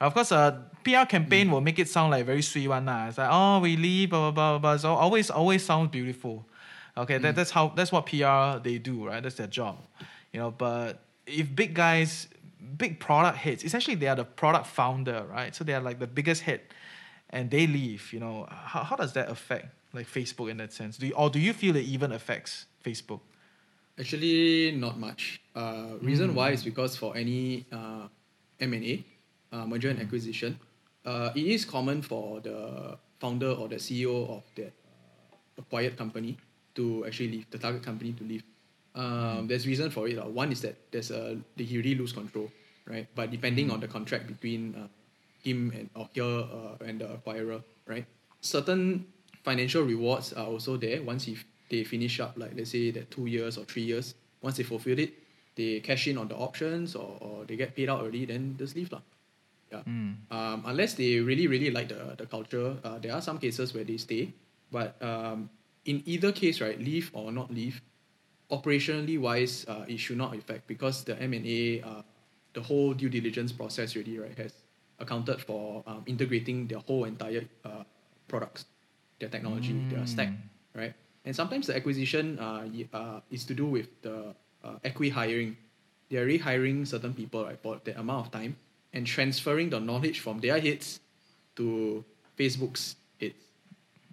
[0.01, 2.87] Of course, a PR campaign will make it sound like very sweet one.
[2.87, 3.09] Nah.
[3.09, 4.77] It's like, oh, we leave, blah, blah, blah, blah.
[4.79, 6.47] So always, always sounds beautiful.
[6.97, 9.23] Okay, that, that's how that's what PR they do, right?
[9.23, 9.79] That's their job,
[10.33, 10.51] you know.
[10.51, 12.29] But if big guys,
[12.77, 15.55] big product heads, essentially they are the product founder, right?
[15.55, 16.61] So they are like the biggest head,
[17.31, 18.13] and they leave.
[18.13, 20.97] You know, how, how does that affect like Facebook in that sense?
[20.99, 23.21] Do you, or do you feel it even affects Facebook?
[23.99, 25.41] Actually, not much.
[25.55, 28.09] Uh, reason why is because for any uh,
[28.61, 29.05] M&A,
[29.53, 30.59] uh, merger and acquisition,
[31.05, 34.73] uh, it is common for the founder or the CEO of that
[35.59, 36.37] acquired company
[36.75, 38.43] to actually leave, the target company to leave.
[38.95, 40.19] Um, there's reason for it.
[40.19, 40.27] Uh.
[40.27, 42.51] One is that there's a he really lose control,
[42.87, 43.07] right?
[43.15, 44.89] But depending on the contract between uh,
[45.43, 48.05] him and or her uh, and the acquirer, right?
[48.41, 49.07] Certain
[49.45, 51.39] financial rewards are also there once he
[51.71, 54.15] they finish up like let's say that two years or three years.
[54.43, 55.13] Once they fulfilled it,
[55.55, 58.75] they cash in on the options or, or they get paid out early, then just
[58.75, 59.03] leave lah.
[59.71, 59.83] Yeah.
[60.31, 63.85] Um, unless they really really like the the culture, uh, there are some cases where
[63.85, 64.35] they stay,
[64.71, 65.51] but um,
[65.85, 67.81] in either case, right, leave or not leave,
[68.51, 72.03] operationally wise, uh, it should not affect because the M and A, uh,
[72.53, 74.53] the whole due diligence process really right has
[74.99, 77.85] accounted for um, integrating their whole entire uh,
[78.29, 78.67] products,
[79.19, 80.33] their technology, their stack,
[80.75, 80.95] right?
[81.25, 85.57] And sometimes the acquisition uh, uh, is to do with the uh, acqui hiring.
[86.11, 88.57] They're rehiring certain people right for that amount of time
[88.93, 91.01] and transferring the knowledge from their heads
[91.57, 92.05] to
[92.39, 93.35] Facebook's heads.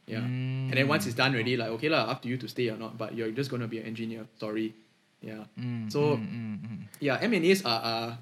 [0.05, 0.19] Yeah.
[0.19, 2.77] And then once it's done already, like okay lah, up to you to stay or
[2.77, 4.27] not, but you're just gonna be an engineer.
[4.39, 4.73] Sorry.
[5.21, 5.49] Yeah.
[5.59, 8.17] Mm, so mm, mm, yeah, M and A's are, are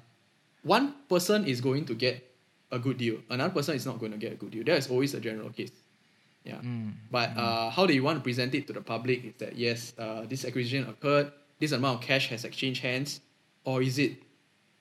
[0.62, 2.24] one person is going to get
[2.72, 4.64] a good deal, another person is not going to get a good deal.
[4.64, 5.70] There is always a general case.
[6.44, 6.62] Yeah.
[7.10, 9.92] But uh, how do you want to present it to the public is that yes,
[9.98, 13.20] uh, this acquisition occurred, this amount of cash has exchanged hands,
[13.64, 14.22] or is it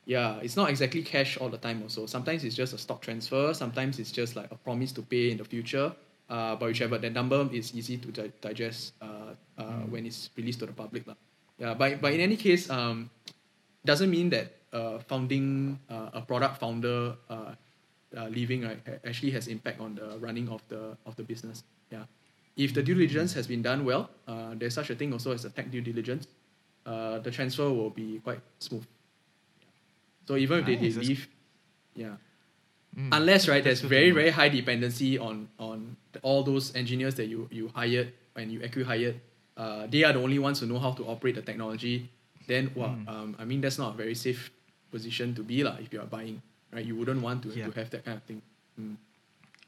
[0.05, 2.05] yeah, it's not exactly cash all the time also.
[2.05, 5.37] Sometimes it's just a stock transfer, sometimes it's just like a promise to pay in
[5.37, 5.93] the future.
[6.27, 10.59] Uh, but whichever, the number is easy to di- digest uh, uh, when it's released
[10.59, 11.03] to the public.
[11.59, 13.11] Yeah, but, but in any case, um,
[13.85, 17.53] doesn't mean that uh, founding uh, a product founder uh,
[18.17, 21.63] uh, leaving right actually has impact on the running of the of the business.
[21.91, 22.03] Yeah,
[22.57, 25.45] if the due diligence has been done well, uh, there's such a thing also as
[25.45, 26.27] a tech due diligence.
[26.85, 28.85] Uh, the transfer will be quite smooth.
[30.27, 31.27] So even if they, they that's- leave,
[31.95, 32.15] yeah.
[33.11, 37.67] Unless right, there's very very high dependency on on all those engineers that you you
[37.75, 39.19] hired and you acqui hired.
[39.57, 42.09] Uh, they are the only ones who know how to operate the technology.
[42.47, 44.49] Then, well, um, I mean that's not a very safe
[44.91, 45.75] position to be lah.
[45.81, 47.67] If you are buying, right, you wouldn't want to, Yeah.
[47.67, 48.41] to have that kind of thing.
[48.79, 48.95] Mm.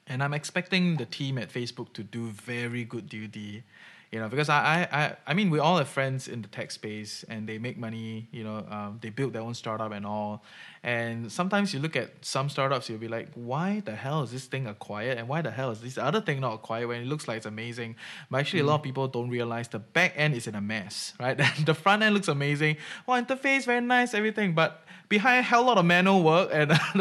[0.07, 3.63] And I'm expecting the team at Facebook to do very good duty,
[4.11, 7.25] you know, because I, I, I, mean, we all have friends in the tech space
[7.27, 10.43] and they make money, you know, um, they build their own startup and all.
[10.81, 14.45] And sometimes you look at some startups, you'll be like, why the hell is this
[14.45, 15.17] thing acquired?
[15.17, 17.45] And why the hell is this other thing not acquired when it looks like it's
[17.45, 17.97] amazing?
[18.31, 21.13] But actually, a lot of people don't realize the back end is in a mess,
[21.19, 21.37] right?
[21.65, 22.77] the front end looks amazing.
[23.05, 24.53] Well, interface, very nice, everything.
[24.53, 26.71] But behind a hell lot of manual work and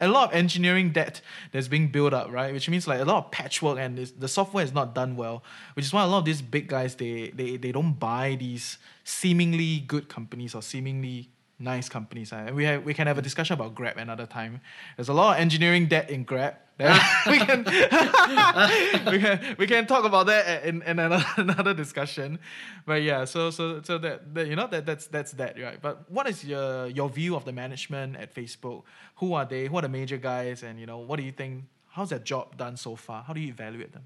[0.00, 1.20] a lot of engineering debt
[1.52, 2.52] that's being built up, right?
[2.52, 5.42] Which means like a lot of patchwork and the software is not done well.
[5.74, 8.78] Which is why a lot of these big guys they they, they don't buy these
[9.04, 11.31] seemingly good companies or seemingly
[11.62, 12.32] nice companies.
[12.32, 14.60] uh, we have we can have a discussion about Grab another time.
[14.96, 16.56] There's a lot of engineering debt in Grab.
[16.82, 17.64] we can
[19.12, 22.40] we can we can talk about that in, in another, another discussion.
[22.84, 25.80] But yeah, so so so that, that you know that that's that's that right.
[25.80, 28.82] But what is your your view of the management at Facebook?
[29.16, 29.66] Who are they?
[29.66, 30.64] Who are the major guys?
[30.64, 31.64] And you know what do you think?
[31.90, 33.22] How's their job done so far?
[33.22, 34.04] How do you evaluate them?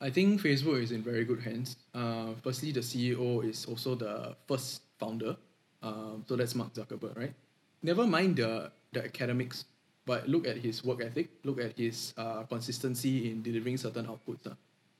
[0.00, 1.76] I think Facebook is in very good hands.
[1.94, 5.36] Uh, firstly, the CEO is also the first founder.
[5.82, 7.34] Um, so that's Mark Zuckerberg, right?
[7.82, 9.64] Never mind the, the academics,
[10.04, 14.46] but look at his work ethic, look at his uh, consistency in delivering certain outputs.
[14.46, 14.54] Uh.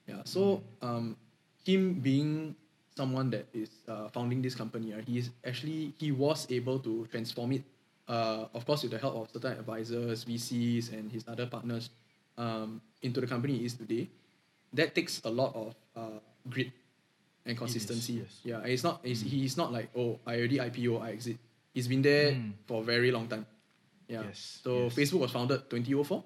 [0.07, 1.17] Yeah, so um,
[1.65, 2.55] him being
[2.97, 7.07] someone that is uh, founding this company, uh, he is actually, he was able to
[7.11, 7.63] transform it,
[8.09, 11.91] uh, of course, with the help of certain advisors, VCs, and his other partners,
[12.39, 14.09] um, into the company he is today
[14.73, 16.19] that takes a lot of uh,
[16.49, 16.73] grit
[17.49, 18.13] and consistency.
[18.15, 18.41] yes.
[18.45, 19.01] Yeah, it's not.
[19.03, 19.27] It's, mm.
[19.27, 21.39] He's not like oh, I already IPO, I exit.
[21.75, 22.53] He's been there mm.
[22.67, 23.47] for a very long time.
[24.07, 24.23] Yeah.
[24.23, 24.95] Yes, So yes.
[24.95, 26.25] Facebook was founded 2004.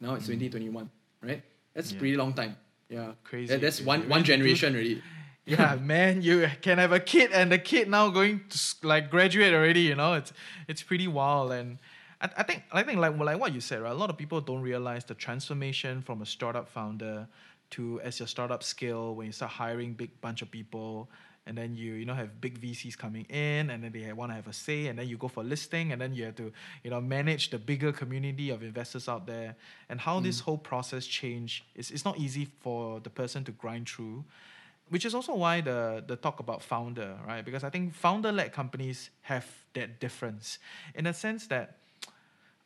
[0.00, 0.36] Now it's mm.
[0.38, 0.90] 2021,
[1.22, 1.42] right?
[1.74, 1.98] That's Yeah.
[1.98, 2.56] pretty long time.
[2.88, 3.12] Yeah.
[3.24, 3.88] Crazy, That, that's crazy.
[3.88, 5.02] one one generation already.
[5.46, 9.52] yeah, man, you can have a kid and the kid now going to like graduate
[9.54, 9.80] already.
[9.80, 10.32] You know, it's
[10.68, 11.52] it's pretty wild.
[11.52, 11.78] And
[12.20, 13.92] I, I think I think like like what you said, right?
[13.92, 17.28] A lot of people don't realize the transformation from a startup founder
[17.70, 21.08] to as your startup scale when you start hiring big bunch of people.
[21.48, 24.34] And then you you know have big VCs coming in, and then they want to
[24.34, 26.52] have a say, and then you go for listing, and then you have to
[26.82, 29.54] you know manage the bigger community of investors out there,
[29.88, 30.44] and how this mm.
[30.44, 34.24] whole process change is it's not easy for the person to grind through,
[34.88, 37.44] which is also why the the talk about founder, right?
[37.44, 40.58] Because I think founder-led companies have that difference
[40.96, 41.76] in a sense that.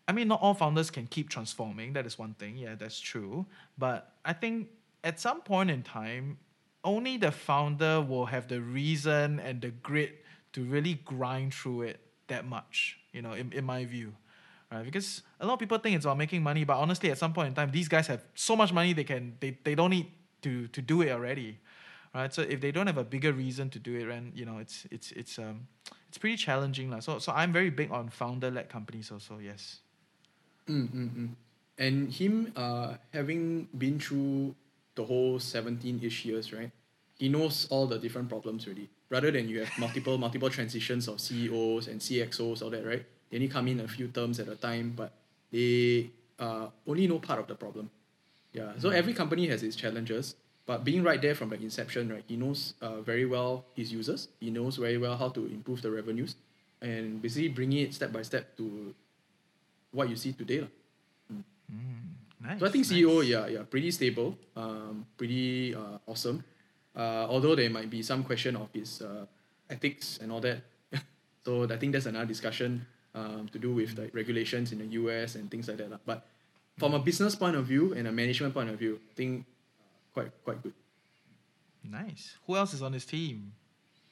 [0.08, 1.92] I mean, not all founders can keep transforming.
[1.92, 2.56] That is one thing.
[2.56, 3.46] Yeah, that's true.
[3.78, 4.66] But I think
[5.04, 6.38] at some point in time,
[6.84, 12.00] only the founder will have the reason and the grit to really grind through it
[12.28, 14.12] that much, you know, in, in my view.
[14.72, 14.84] Right?
[14.84, 17.48] Because a lot of people think it's about making money, but honestly, at some point
[17.48, 20.06] in time, these guys have so much money they can they, they don't need
[20.42, 21.58] to to do it already.
[22.14, 22.32] Right?
[22.32, 24.86] So if they don't have a bigger reason to do it, then you know it's
[24.90, 25.66] it's it's um
[26.08, 26.98] it's pretty challenging.
[27.00, 29.80] So so I'm very big on founder led companies also, yes.
[30.68, 31.28] Mm, mm, mm.
[31.78, 34.54] And him uh having been through
[35.00, 36.70] the whole 17 ish years, right?
[37.18, 38.88] He knows all the different problems already.
[39.08, 43.04] Rather than you have multiple multiple transitions of CEOs and CXOs, all that, right?
[43.28, 45.12] They only come in a few terms at a time, but
[45.52, 47.90] they uh, only know part of the problem.
[48.52, 48.72] Yeah.
[48.78, 50.34] So every company has its challenges,
[50.66, 54.28] but being right there from the inception, right, he knows uh, very well his users.
[54.40, 56.36] He knows very well how to improve the revenues,
[56.82, 58.94] and basically bringing it step by step to
[59.92, 60.66] what you see today.
[61.32, 61.44] Mm,
[62.40, 62.60] nice.
[62.60, 63.28] So I think CEO, nice.
[63.28, 66.44] yeah, yeah, pretty stable, um, pretty uh, awesome.
[66.94, 69.24] Uh, although there might be some question of his uh,
[69.68, 70.60] ethics and all that.
[71.44, 72.84] so I think that's another discussion
[73.14, 76.00] um, to do with the regulations in the US and things like that.
[76.04, 76.26] But
[76.78, 79.46] from a business point of view and a management point of view, I think
[79.78, 80.74] uh, quite quite good.
[81.84, 82.36] Nice.
[82.46, 83.52] Who else is on his team?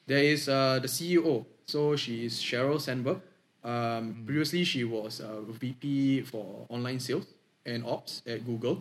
[0.07, 1.45] There is uh, the CEO.
[1.67, 3.21] So she is Sheryl Sandberg.
[3.63, 7.27] Um, Previously, she was uh, VP for online sales
[7.69, 8.81] and ops at Google,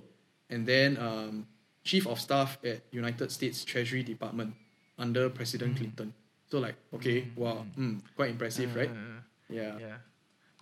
[0.49, 1.45] and then um,
[1.83, 4.55] Chief of Staff at United States Treasury Department
[4.97, 6.13] under President Clinton.
[6.49, 8.89] So like, okay, wow, mm, quite impressive, right?
[8.89, 9.19] Uh,
[9.49, 9.75] Yeah.
[9.79, 9.97] yeah.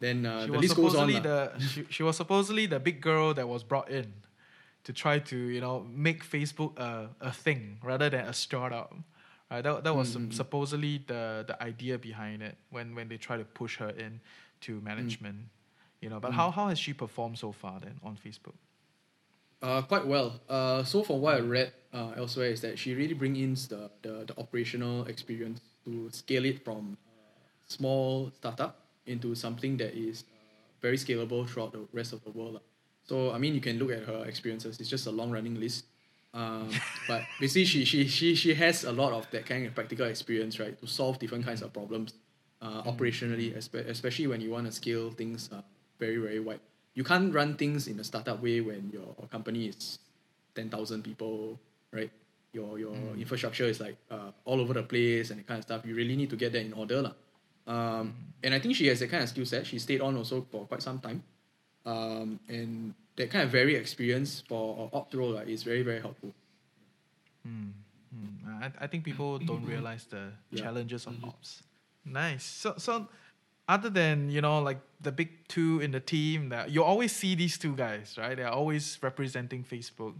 [0.01, 1.07] Then uh, she the was list goes on.
[1.09, 4.11] supposedly the she, she was supposedly the big girl that was brought in
[4.83, 8.93] to try to you know make Facebook a, a thing rather than a startup.
[9.49, 10.33] Right, that, that was Mm, mm, mm.
[10.33, 14.19] supposedly the, the idea behind it when, when they try to push her in
[14.65, 15.37] to management.
[16.05, 16.35] You know, but Mm.
[16.35, 18.53] how, how has she performed so far then on Facebook?
[19.59, 20.39] Uh, quite well.
[20.47, 23.89] Uh, so from what I read uh, elsewhere is that she really brings in the,
[24.03, 26.95] the, the operational experience to scale it from
[27.67, 30.25] small startup into something that is uh,
[30.79, 32.61] very scalable throughout the rest of the world.
[33.03, 34.79] So I mean, you can look at her experiences.
[34.79, 35.85] It's just a long running list.
[36.35, 36.69] Um,
[37.07, 40.59] but basically, she, she she she has a lot of that kind of practical experience,
[40.59, 42.13] right, to solve different kinds of problems
[42.61, 45.61] uh, operationally, especially when you want to scale things uh,
[46.05, 46.61] very very wide.
[46.93, 49.99] You can't run things in a startup way when your company is
[50.55, 51.59] ten thousand people,
[51.91, 52.11] right?
[52.53, 55.81] Your your infrastructure is like uh, all over the place and that kind of stuff.
[55.87, 57.15] You really need to get that in order, lah.
[57.67, 58.13] Um,
[58.45, 59.65] and I think she has that kind of skill set.
[59.67, 61.19] She stayed on also for quite some time,
[61.83, 66.31] um, and that kind of very experience for opt role like, is very very helpful.
[67.43, 67.75] Hmm.
[68.13, 68.63] Hmm.
[68.63, 70.63] I, I think people don't realize the Yeah.
[70.63, 71.63] challenges of ops.
[72.05, 72.45] Nice.
[72.45, 73.09] So so
[73.67, 77.35] other than, you know, like the big two in the team that you always see
[77.35, 78.35] these two guys, right?
[78.37, 80.13] They're always representing Facebook.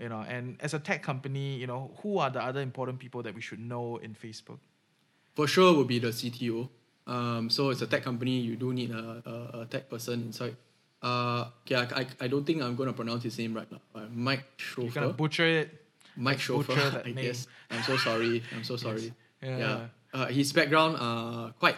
[0.00, 3.22] You know, and as a tech company, you know, who are the other important people
[3.22, 4.58] that we should know in Facebook?
[5.34, 6.68] For sure, would be the CTO.
[7.06, 8.38] Um, so it's a tech company.
[8.40, 10.56] You do need a, a, a tech person inside.
[11.02, 13.80] Uh, okay, I, I, I don't think I'm going to pronounce his name right now.
[13.94, 14.44] Uh, Mike
[14.78, 15.84] You're gonna butcher it.
[16.16, 17.24] Mike Schofer, butcher that I name.
[17.24, 17.46] guess.
[17.70, 18.42] I'm so sorry.
[18.54, 19.12] I'm so sorry.
[19.42, 19.58] Yeah.
[19.58, 19.80] Yeah.
[20.14, 21.76] Uh, his background uh, quite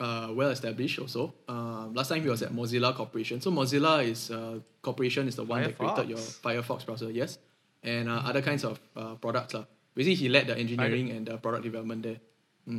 [0.00, 1.32] uh, well established also.
[1.48, 3.40] Uh, last time he was at Mozilla Corporation.
[3.40, 7.38] So Mozilla is uh, corporation is the one that created your Firefox browser, yes,
[7.82, 9.54] and uh, other kinds of uh, products.
[9.54, 9.64] lah.
[9.94, 12.20] Basically, he led the engineering and the product development there.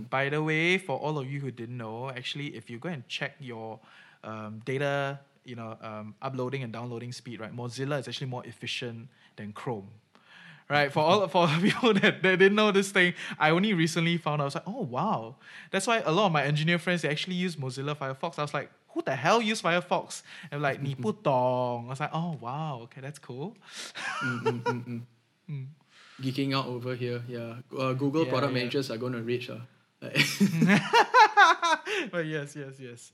[0.10, 3.06] By the way, for all of you who didn't know, actually, if you go and
[3.08, 3.80] check your
[4.24, 7.54] um, data, you know, um, uploading and downloading speed, right?
[7.54, 9.90] Mozilla is actually more efficient than Chrome
[10.72, 10.92] right?
[10.92, 14.46] For all for people that, that didn't know this thing, I only recently found out.
[14.46, 15.36] I was like, oh wow.
[15.70, 18.40] That's why a lot of my engineer friends they actually use Mozilla Firefox.
[18.40, 20.24] I was like, who the hell use Firefox?
[20.50, 21.88] And like, ni putong.
[21.88, 23.56] I was like, oh wow, okay, that's cool.
[24.24, 25.02] Mm, mm, mm,
[25.48, 25.64] hmm.
[26.22, 27.56] Geeking out over here, yeah.
[27.78, 28.60] Uh, Google yeah, product yeah.
[28.60, 29.50] managers are going to reach.
[29.50, 29.60] Uh,
[32.12, 33.12] but yes, yes, yes.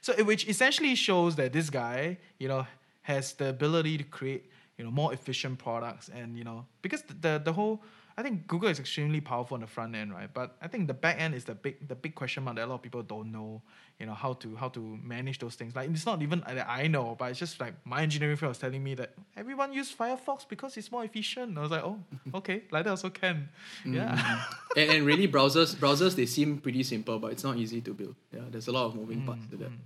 [0.00, 2.66] so, which essentially shows that this guy, you know,
[3.02, 7.14] has the ability to create you know, more efficient products and you know, because the
[7.14, 7.82] the, the whole
[8.18, 10.32] I think Google is extremely powerful on the front end, right?
[10.32, 12.66] But I think the back end is the big the big question mark that a
[12.68, 13.60] lot of people don't know,
[14.00, 15.76] you know, how to how to manage those things.
[15.76, 18.58] Like it's not even that I know, but it's just like my engineering friend was
[18.58, 21.58] telling me that everyone use Firefox because it's more efficient.
[21.58, 21.98] I was like, oh,
[22.36, 23.50] okay, like that also can.
[23.84, 23.96] Mm.
[23.96, 24.44] Yeah.
[24.76, 28.14] and, and really, browsers browsers they seem pretty simple, but it's not easy to build.
[28.32, 29.70] Yeah, there's a lot of moving parts to that.
[29.70, 29.76] Mm,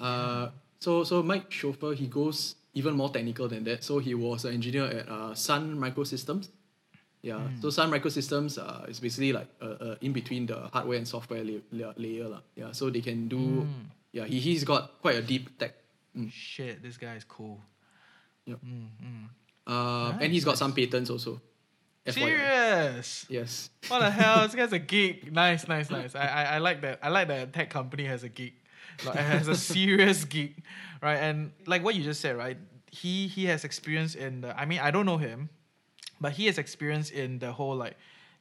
[0.00, 0.04] mm.
[0.46, 3.80] Uh, so so Mike Schofer he goes even more technical than that.
[3.80, 6.52] So he was an engineer at uh, Sun Microsystems,
[7.24, 7.40] Yeah.
[7.40, 7.58] Hmm.
[7.64, 11.42] So Sun Microsystems uh, is basically like uh, uh, in between the hardware and software
[11.42, 12.28] la- la- layer.
[12.28, 12.42] lah.
[12.54, 12.70] Yeah.
[12.76, 13.64] So they can do.
[13.64, 13.88] Hmm.
[14.12, 14.28] Yeah.
[14.28, 15.74] He he's got quite a deep tech.
[16.14, 16.30] Mm.
[16.30, 17.58] Shit, this guy is cool.
[18.46, 18.60] Yep.
[18.64, 19.24] Mm, mm.
[19.66, 21.40] Uh, Nice, and he's got some patents also.
[22.06, 23.26] Serious?
[23.28, 23.70] Yes.
[23.88, 24.42] What the hell?
[24.46, 25.32] This guy's a geek.
[25.32, 26.14] Nice, nice, nice.
[26.14, 27.00] I, I, I like that.
[27.02, 28.62] I like that a tech company has a geek.
[29.04, 30.62] Like has a serious geek.
[31.02, 31.16] Right?
[31.16, 32.56] And like what you just said, right?
[32.90, 35.50] He he has experience in the I mean, I don't know him,
[36.20, 37.96] but he has experience in the whole like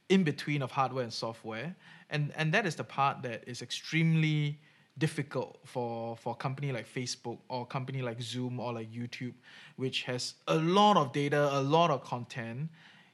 [0.10, 1.76] in between of hardware and software.
[2.10, 4.60] And and that is the part that is extremely
[4.98, 9.34] difficult for for a company like Facebook or a company like Zoom or like YouTube,
[9.76, 12.70] which has a lot of data, a lot of content,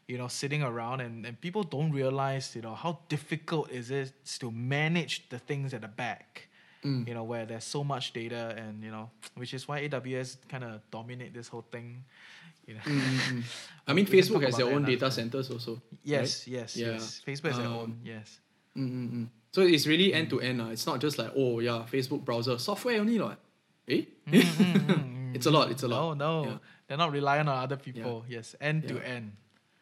[0.08, 4.12] you know, sitting around and, and people don't realize, you know, how difficult is it
[4.39, 6.50] to manage the things at the back.
[6.84, 7.07] Mm.
[7.07, 10.63] You know, where there's so much data and, you know, which is why AWS kind
[10.63, 12.03] of dominate this whole thing.
[12.65, 12.79] You know.
[12.86, 13.43] Mm, mm, mm.
[13.88, 15.11] I mean, Facebook has their own data time.
[15.11, 15.82] centers also.
[16.03, 16.93] Yes, yes, Yeah.
[16.93, 17.21] yes.
[17.25, 18.39] Facebook has their Um, own, yes.
[18.77, 19.27] Mm, mm, mm.
[19.51, 20.61] So it's really end to end.
[20.61, 20.67] uh.
[20.67, 23.19] It's not just like, oh, yeah, Facebook browser, software only.
[23.19, 23.38] Lot.
[23.88, 24.03] Eh?
[25.34, 25.71] it's a lot.
[25.71, 26.17] It's a lot.
[26.17, 26.49] No, no.
[26.49, 26.57] Yeah.
[26.88, 28.25] They're not relying on other people.
[28.29, 29.34] Yes, end to end.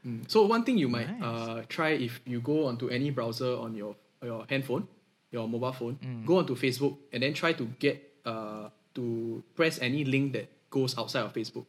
[0.06, 0.30] Mm.
[0.30, 1.24] So one thing you might Nice.
[1.24, 4.88] uh, try if you go onto any browser on your your handphone,
[5.32, 6.26] your mobile phone, Mm.
[6.26, 10.98] go onto Facebook and then try to get uh, to press any link that goes
[10.98, 11.66] outside of Facebook.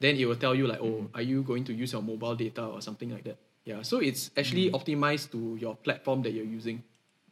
[0.00, 1.08] Then it will tell you like, oh, Mm.
[1.14, 3.36] are you going to use your mobile data or something like that?
[3.64, 3.82] Yeah.
[3.82, 4.38] So it's Mm.
[4.38, 6.82] actually optimized to your platform that you're using.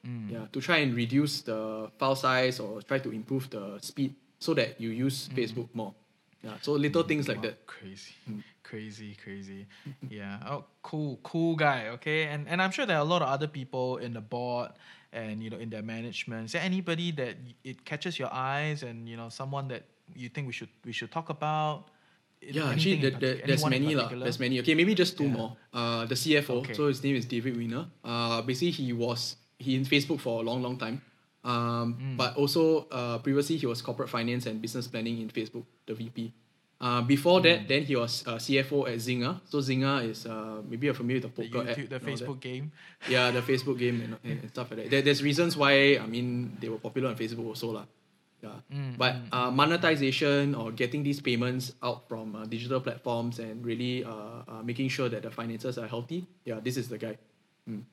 [0.05, 0.31] Mm.
[0.31, 0.47] Yeah.
[0.53, 4.81] To try and reduce the file size or try to improve the speed so that
[4.81, 5.95] you use Facebook more.
[6.43, 6.59] Yeah.
[6.61, 7.43] So little things like Mm.
[7.45, 7.67] Wow, that.
[7.67, 8.43] Crazy, Mm.
[8.63, 9.67] crazy, crazy.
[10.11, 10.39] yeah.
[10.47, 11.89] Oh, cool, cool guy.
[11.97, 14.71] Okay, and and I'm sure there are a lot of other people in the board
[15.17, 16.47] and you know in their management.
[16.47, 20.47] Is there anybody that it catches your eyes and you know someone that you think
[20.47, 21.89] we should we should talk about?
[22.45, 24.13] Yeah, actually, in there, there's many lah.
[24.13, 24.61] There's many.
[24.61, 25.33] Okay, maybe just two Yeah.
[25.41, 25.51] more.
[25.73, 26.61] Uh, the CFO.
[26.63, 26.77] Okay.
[26.77, 27.89] So his name is David Wehner.
[28.05, 31.01] Uh, basically he was he in Facebook for a long, long time.
[31.47, 32.17] Um, Mm.
[32.21, 36.35] but also uh, previously he was corporate finance and business planning in Facebook, the VP.
[36.79, 37.45] Uh, before Mm.
[37.45, 39.41] that, then he was uh, CFO at Zynga.
[39.49, 41.77] So Zynga is uh, maybe you're familiar with the The poker app.
[41.77, 42.29] YouTube, the and all that.
[42.29, 42.73] Facebook game.
[43.09, 44.91] Yeah, the Facebook game and, and, stuff like that.
[44.91, 47.87] There, there's reasons why I mean they were popular on Facebook also lah.
[48.45, 48.61] Yeah.
[48.69, 53.65] Mm, but mm, uh, monetization or getting these payments out from uh, digital platforms and
[53.65, 56.29] really uh, uh, making sure that the finances are healthy.
[56.45, 57.17] Yeah, this is the guy.
[57.65, 57.89] Mm.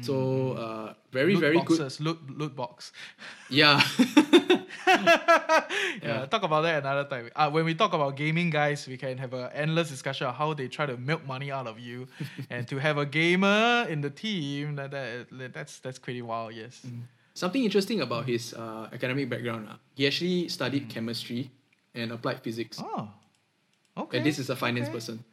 [0.00, 2.00] So uh, very loot very good.
[2.00, 2.90] Loot loot box.
[3.50, 3.84] Yeah.
[6.02, 7.30] yeah, talk about that another time.
[7.34, 10.54] Uh, when we talk about gaming, guys, we can have an endless discussion of how
[10.54, 12.06] they try to milk money out of you,
[12.50, 16.54] and to have a gamer in the team, that, that that's that's pretty wild.
[16.54, 16.84] Yes.
[17.34, 19.68] Something interesting about his uh, academic background.
[19.68, 21.50] Uh, he actually studied chemistry
[21.94, 22.78] and applied physics.
[22.80, 23.08] Oh,
[23.96, 24.18] okay.
[24.18, 24.94] And this is a finance okay.
[24.94, 25.24] person.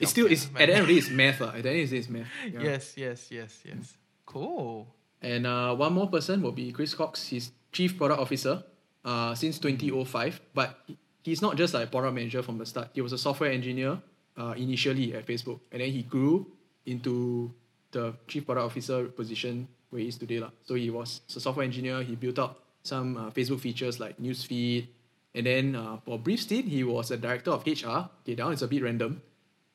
[0.00, 1.40] It's still it's at the end of the day it's math.
[1.40, 1.46] Uh.
[1.46, 2.26] At the end of the day it's math.
[2.50, 2.60] Yeah.
[2.62, 3.96] Yes, yes, yes, yes.
[4.26, 4.88] Cool.
[5.22, 7.28] And uh, one more person will be Chris Cox.
[7.28, 8.62] He's chief product officer
[9.04, 10.40] uh, since 2005.
[10.54, 10.78] But
[11.22, 12.88] he's not just like a product manager from the start.
[12.92, 14.00] He was a software engineer
[14.36, 16.46] uh, initially at Facebook, and then he grew
[16.86, 17.52] into
[17.92, 20.38] the chief product officer position where he is today.
[20.38, 20.50] lah.
[20.66, 22.02] So he was a software engineer.
[22.02, 24.88] He built up some uh, Facebook features like newsfeed,
[25.34, 28.10] and then uh, for a brief stint he was a director of HR.
[28.22, 29.22] Okay, one is a bit random.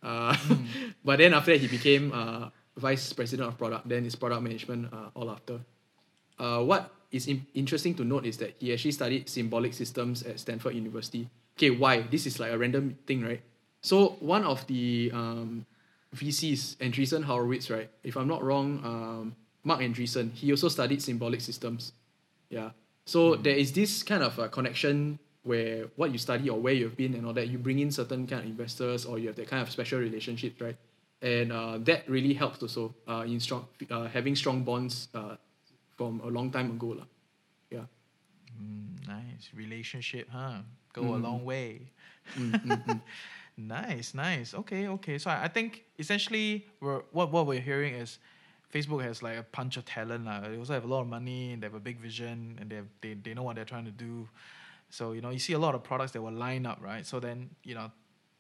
[0.04, 0.36] Uh,
[1.04, 3.88] but then after that, he became uh, vice president of product.
[3.88, 5.60] Then his product management uh, all after.
[6.38, 10.40] Uh, what is in- interesting to note is that he actually studied symbolic systems at
[10.40, 11.30] Stanford University.
[11.58, 12.02] Okay, why?
[12.02, 13.42] This is like a random thing, right?
[13.82, 15.66] So one of the um,
[16.16, 17.90] VCs, Andreessen Horowitz, right?
[18.04, 21.94] If I'm not wrong, um, Marc Andreessen, he also studied symbolic systems.
[22.50, 22.72] Yeah.
[23.06, 26.98] So there is this kind of a connection where what you study or where you've
[26.98, 29.48] been and all that, you bring in certain kind of investors or you have that
[29.48, 30.76] kind of special relationships, right?
[31.22, 35.36] And uh, that really helps also uh, in strong uh, having strong bonds uh,
[36.00, 36.96] from a long time ago.
[36.96, 37.08] lah.
[37.68, 37.88] Yeah.
[38.56, 40.64] Mm, nice relationship, huh?
[40.96, 41.24] Go a Mm.
[41.28, 41.92] long way.
[42.40, 43.02] Mm, mm, mm.
[43.60, 44.56] Nice, nice.
[44.56, 45.20] Okay, okay.
[45.20, 48.16] So I, I think essentially we're what what we're hearing is
[48.72, 50.24] Facebook has like a punch of talent.
[50.24, 50.40] lah.
[50.48, 52.78] They also have a lot of money and they have a big vision and they
[52.80, 54.30] have, they, they know what they're trying to do.
[54.88, 57.04] So, you know, you see a lot of products that will line up, right?
[57.04, 57.92] So then, you know,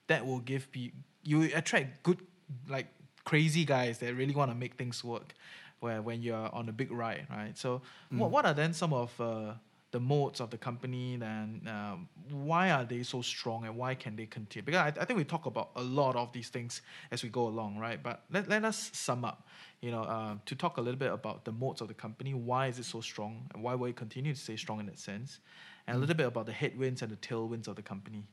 [0.07, 0.95] that will give pe-
[1.27, 2.23] you attract good
[2.71, 2.87] like
[3.27, 5.35] crazy guys that really want to make things work
[5.79, 7.57] where when you're on a big ride, right?
[7.57, 9.53] So what what are then some of uh,
[9.91, 14.15] the modes of the company then um, why are they so strong and why can
[14.15, 17.23] they continue because I, I think we talk about a lot of these things as
[17.23, 19.47] we go along right but let, let us sum up
[19.81, 22.67] you know uh, to talk a little bit about the modes of the company why
[22.67, 25.39] is it so strong and why will it continue to stay strong in that sense
[25.87, 28.25] and a little bit about the headwinds and the tailwinds of the company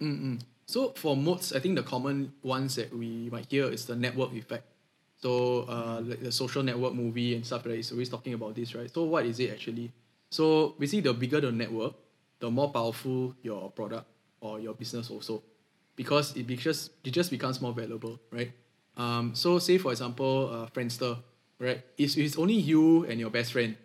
[0.00, 0.40] Mm-mm.
[0.66, 4.32] So for modes, I think the common ones that we might hear is the network
[4.32, 4.64] effect.
[5.20, 8.54] So uh, like the social network movie and stuff like that is always talking about
[8.54, 8.92] this, right?
[8.92, 9.92] So what is it actually?
[10.30, 11.94] So basically, the bigger the network,
[12.38, 14.06] the more powerful your product
[14.40, 15.42] or your business also,
[15.96, 18.52] because it because it just becomes more valuable, right?
[18.96, 21.18] Um, so say for example, uh, Friendster,
[21.58, 21.82] right?
[21.96, 23.76] If it's only you and your best friend,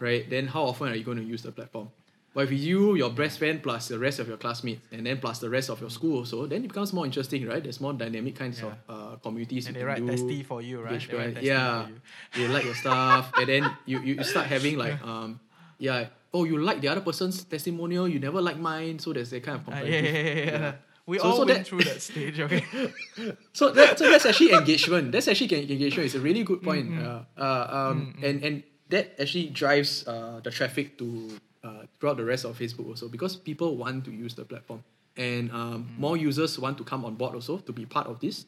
[0.00, 0.28] right?
[0.28, 1.90] Then how often are you going to use the platform?
[2.38, 5.40] But if you, your best friend, plus the rest of your classmates, and then plus
[5.42, 7.58] the rest of your school also, then it becomes more interesting, right?
[7.58, 8.66] There's more dynamic kinds Yeah.
[8.70, 9.66] of uh, communities.
[9.66, 11.02] And they write testy for you, right?
[11.02, 11.98] They write Yeah, you.
[12.38, 15.40] they like your stuff, and then you, you start having like um
[15.82, 19.42] yeah oh you like the other person's testimonial, you never like mine, so there's that
[19.42, 20.72] kind of Uh, yeah, yeah, yeah, yeah.
[21.10, 22.62] We So- all so went that- through that stage, okay?
[23.58, 25.10] So that, so that's actually engagement.
[25.10, 26.06] That's actually engagement.
[26.06, 26.86] It's a really good point.
[27.02, 28.62] Uh, uh, um, and and
[28.94, 31.34] that actually drives uh, the traffic to
[31.64, 34.82] uh, throughout the rest of Facebook also because people want to use the platform
[35.16, 38.46] and um, more users want to come on board also to be part of this.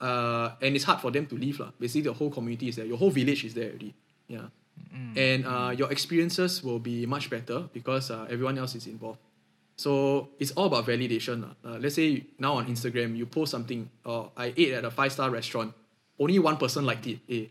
[0.00, 1.72] Uh, and it's hard for them to leave lah.
[1.78, 2.86] Basically, the whole community is there.
[2.86, 3.94] Your whole village is there already.
[4.28, 4.48] Yeah.
[5.14, 9.18] And uh, your experiences will be much better because uh, everyone else is involved.
[9.76, 11.44] So it's all about validation.
[11.64, 15.30] Uh, let's say now on Instagram, you post something, I ate at a five star
[15.30, 15.72] restaurant,
[16.18, 17.18] only one person liked it.
[17.28, 17.46] Eh,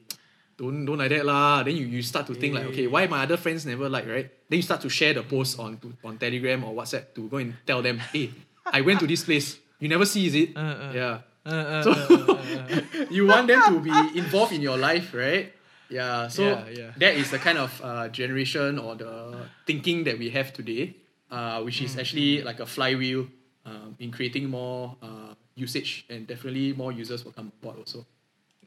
[0.60, 1.64] don't, don't like that lah.
[1.64, 4.28] Then you, you start to think like, okay, why my other friends never like, right?
[4.50, 7.38] Then you start to share the post on to, on Telegram or WhatsApp to go
[7.38, 8.32] and tell them, hey,
[8.68, 9.58] I went to this place.
[9.80, 10.50] You never see, is it?
[10.56, 10.92] Uh, uh.
[10.94, 11.16] yeah.
[11.46, 13.06] Uh, uh, So uh, uh, uh.
[13.10, 15.54] you want them to be involved in your life, right?
[15.90, 16.28] Yeah.
[16.28, 16.92] So Yeah, yeah.
[17.00, 20.94] that is the kind of uh, generation or the thinking that we have today,
[21.32, 21.86] uh, which Mm.
[21.88, 23.32] is actually like a flywheel
[23.66, 28.06] um, in creating more uh, usage and definitely more users will come on board also.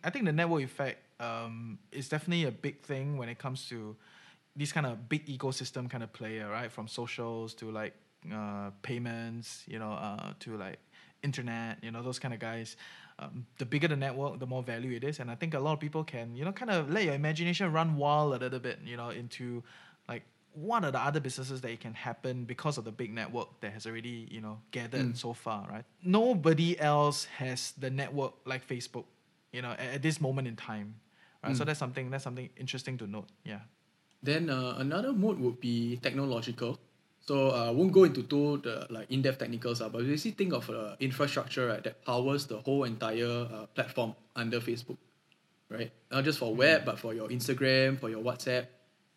[0.02, 3.96] I think the network effect um, is definitely a big thing when it comes to
[4.56, 6.70] these kind of big ecosystem kind of player, right?
[6.70, 7.94] From socials to like
[8.32, 10.78] uh, payments, you know, uh, to like
[11.22, 12.76] internet, you know, those kind of guys.
[13.18, 15.74] Um, the bigger the network, the more value it is, and I think a lot
[15.74, 18.80] of people can, you know, kind of let your imagination run wild a little bit,
[18.84, 19.62] you know, into
[20.08, 20.22] like
[20.54, 23.86] what are the other businesses that can happen because of the big network that has
[23.86, 25.16] already, you know, gathered Mm.
[25.16, 25.84] so far, right?
[26.02, 29.04] Nobody else has the network like Facebook
[29.52, 30.96] you know, at, at this moment in time.
[31.42, 31.56] Right?
[31.56, 31.66] So Mm.
[31.66, 33.28] that's something that's something interesting to note.
[33.44, 33.60] Yeah.
[34.22, 36.78] Then uh, another mode would be technological.
[37.22, 40.52] So I uh, won't go into too the like in-depth technicals, uh, but basically think
[40.54, 44.98] of uh, infrastructure right, that powers the whole entire uh, platform under Facebook,
[45.70, 45.90] right?
[46.10, 48.66] Not just for web, but for your Instagram, for your WhatsApp.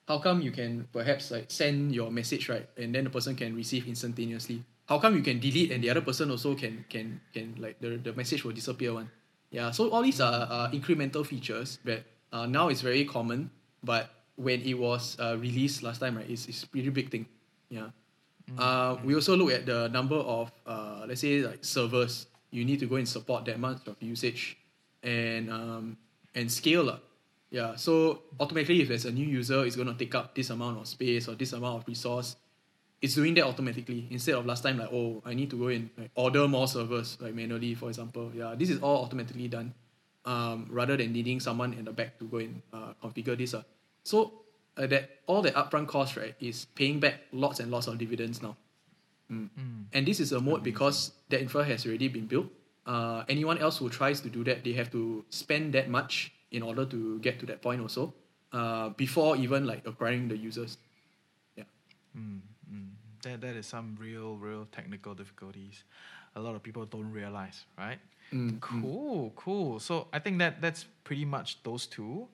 [0.07, 3.55] How come you can perhaps like send your message right, and then the person can
[3.55, 4.61] receive instantaneously?
[4.85, 7.97] How come you can delete and the other person also can can can like the,
[7.97, 9.09] the message will disappear one?
[9.49, 12.05] Yeah, so all these are uh, incremental features that
[12.35, 13.49] uh, now it's very common,
[13.81, 17.25] but when it was uh, released last time, right, it's, it's pretty big thing.
[17.69, 17.95] Yeah.
[18.59, 22.79] Uh, we also look at the number of uh, let's say like servers you need
[22.79, 24.57] to go and support that much of usage,
[25.01, 25.97] and um,
[26.35, 26.99] and scale lah.
[27.49, 27.75] Yeah.
[27.75, 31.27] So automatically, if there's a new user, it's gonna take up this amount of space
[31.27, 32.35] or this amount of resource.
[33.01, 35.89] It's doing that automatically instead of last time like oh I need to go and
[35.97, 38.31] like, order more servers like manually for example.
[38.35, 39.73] Yeah, this is all automatically done,
[40.25, 43.53] um, rather than needing someone in the back to go and uh, configure this.
[43.53, 43.63] Uh.
[44.03, 44.33] So
[44.77, 48.41] uh, that all the upfront cost right is paying back lots and lots of dividends
[48.41, 48.57] now.
[49.31, 49.49] Mm.
[49.93, 52.47] And this is a mode because that infra has already been built.
[52.85, 56.61] Uh, anyone else who tries to do that, they have to spend that much in
[56.61, 58.13] order to get to that point also.
[58.51, 60.77] Uh, before even like acquiring the users.
[61.57, 61.63] Yeah.
[62.15, 62.39] Mm,
[62.71, 62.89] mm.
[63.23, 65.83] That that is some real real technical difficulties.
[66.35, 67.99] A lot of people don't realize, right?
[68.33, 68.61] Mm, mm.
[68.61, 69.79] Cool, cool.
[69.79, 72.27] So I think that that's pretty much those two.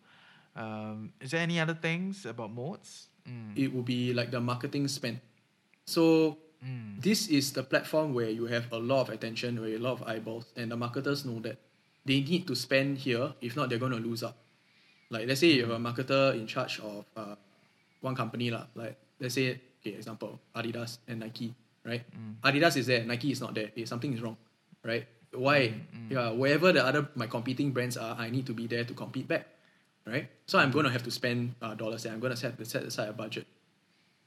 [0.55, 3.07] Um, is there any other things about modes?
[3.27, 3.53] Mm.
[3.55, 5.19] It will be like the marketing spend.
[5.85, 7.01] So Mm.
[7.01, 9.87] this is the platform where you have a lot of attention, where you have a
[9.89, 11.57] lot of eyeballs, and the marketers know that
[12.05, 13.33] they need to spend here.
[13.41, 14.37] If not, they're going to lose out.
[15.09, 17.33] Like let's say you have a marketer in charge of uh,
[18.01, 18.67] one company lah.
[18.77, 21.53] Like let's say, okay, example Adidas and Nike,
[21.85, 22.03] right?
[22.43, 23.71] Adidas is there, Nike is not there.
[23.85, 24.37] Something is wrong,
[24.83, 25.07] right?
[25.33, 25.73] Why?
[26.09, 29.27] Yeah, wherever the other my competing brands are, I need to be there to compete
[29.27, 29.47] back,
[30.05, 30.27] right?
[30.45, 32.11] So I'm going to have to spend uh, dollars there.
[32.11, 33.47] I'm going to set set aside a budget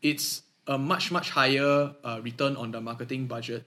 [0.05, 3.65] it's a much much higher uh, return on the marketing budget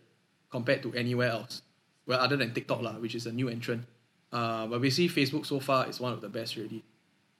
[0.49, 1.63] compared to anywhere else.
[2.05, 3.83] Well, other than TikTok lah, which is a new entrant.
[4.31, 6.85] Uh, but basically, Facebook so far is one of the best really.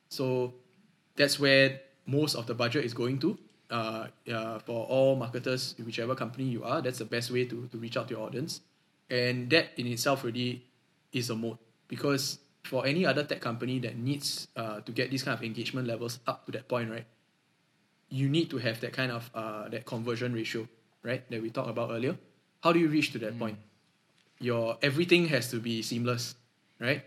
[0.09, 0.53] So
[1.15, 3.37] that's where most of the budget is going to.
[3.69, 7.77] Uh, uh, for all marketers, whichever company you are, that's the best way to, to
[7.77, 8.61] reach out to your audience.
[9.09, 10.63] And that in itself already
[11.11, 11.57] is a mode
[11.89, 15.85] because for any other tech company that needs uh, to get these kind of engagement
[15.87, 17.05] levels up to that point, right?
[18.09, 20.67] you need to have that kind of uh, that conversion ratio,
[21.03, 21.29] right?
[21.29, 22.15] That we talked about earlier.
[22.63, 23.57] How do you reach to that point?
[24.39, 26.35] your everything has to be seamless,
[26.79, 27.01] right?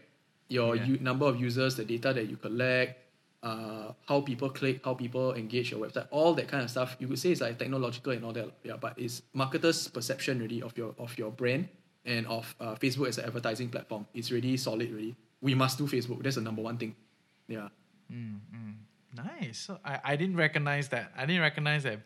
[0.49, 0.85] Your Yeah.
[0.87, 2.99] u- number of users, the data that you collect,
[3.43, 6.97] uh, how people click, how people engage your website, all that kind of stuff.
[6.99, 8.77] You could say it's like technological and all that, yeah.
[8.77, 11.69] But it's marketers' perception really of your of your brand
[12.05, 14.07] and of uh, Facebook as an advertising platform.
[14.15, 15.17] It's really solid, really.
[15.41, 16.23] We must do Facebook.
[16.23, 16.95] That's the number one thing.
[17.49, 17.69] Yeah.
[19.17, 19.59] Nice.
[19.59, 21.13] So I, I didn't recognize that.
[21.17, 22.01] I didn't recognize that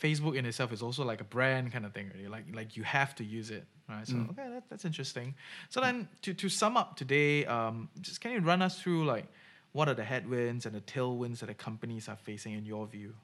[0.00, 2.28] Facebook in itself is also like a brand kind of thing, really.
[2.28, 3.64] Like like you have to use it.
[3.88, 4.06] Right.
[4.06, 5.34] So okay, that, that's interesting.
[5.68, 9.26] So then to, to sum up today, um, just can you run us through like
[9.72, 13.14] what are the headwinds and the tailwinds that the companies are facing in your view?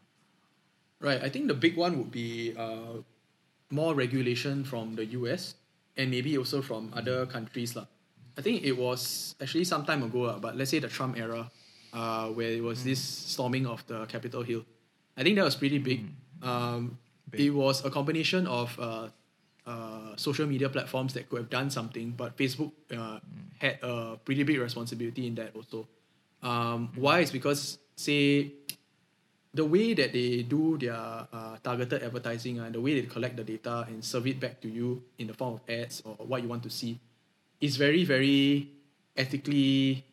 [1.00, 1.22] Right.
[1.22, 3.04] I think the big one would be uh,
[3.70, 5.54] more regulation from the US
[5.96, 7.76] and maybe also from other countries.
[7.76, 7.86] lah.
[8.36, 11.50] I think it was actually some time ago, but let's say the Trump era,
[11.92, 14.64] uh, where it was this storming of the Capitol Hill.
[15.16, 16.06] I think that was pretty big.
[16.42, 16.98] Um,
[17.30, 17.40] Big.
[17.40, 19.08] It was a combination of uh,
[19.66, 23.18] uh, social media platforms that could have done something, but Facebook uh,
[23.58, 25.86] had a pretty big responsibility in that also.
[26.42, 28.52] Um, Why is because say
[29.54, 33.44] the way that they do their uh, targeted advertising and the way they collect the
[33.44, 36.48] data and serve it back to you in the form of ads or what you
[36.48, 36.98] want to see
[37.60, 38.68] is very very
[39.16, 40.04] ethically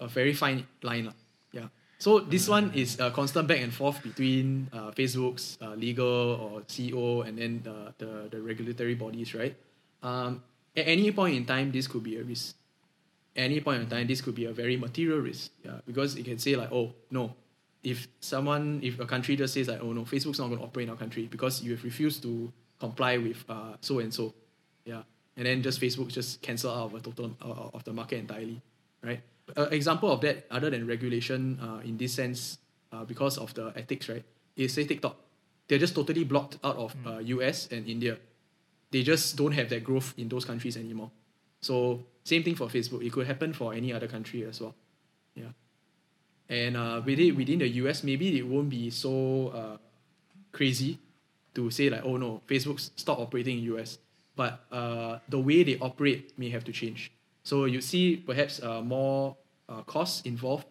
[0.00, 1.16] a very fine line lah.
[1.52, 1.68] yeah.
[2.00, 6.64] So this one is a constant back and forth between uh, facebook's uh, legal or
[6.66, 9.54] ceo and then the, the, the regulatory bodies right?
[10.02, 10.42] Um,
[10.74, 12.56] at any point in time this could be a risk
[13.36, 15.50] any point in time, this could be a very material risk.
[15.64, 17.34] Yeah, because it can say like, oh no,
[17.82, 20.84] if someone, if a country just says like, oh no, Facebook's not going to operate
[20.84, 24.34] in our country because you have refused to comply with uh, so and so,
[24.84, 25.02] yeah,
[25.36, 28.60] and then just Facebook just cancel out of a total uh, of the market entirely,
[29.02, 29.20] right?
[29.56, 32.58] Uh, example of that, other than regulation, uh, in this sense,
[32.92, 34.24] uh, because of the ethics, right?
[34.56, 35.16] Is say TikTok,
[35.68, 38.18] they're just totally blocked out of uh, US and India.
[38.90, 41.10] They just don't have that growth in those countries anymore.
[41.60, 43.04] So same thing for Facebook.
[43.04, 44.74] It could happen for any other country as well.
[45.34, 45.52] Yeah.
[46.48, 49.76] And uh, within within the US, maybe it won't be so uh,
[50.52, 50.98] crazy
[51.54, 53.98] to say like, oh no, Facebook stop operating in US.
[54.36, 57.12] But uh, the way they operate may have to change.
[57.42, 59.36] So you see perhaps uh, more
[59.68, 60.66] uh, costs involved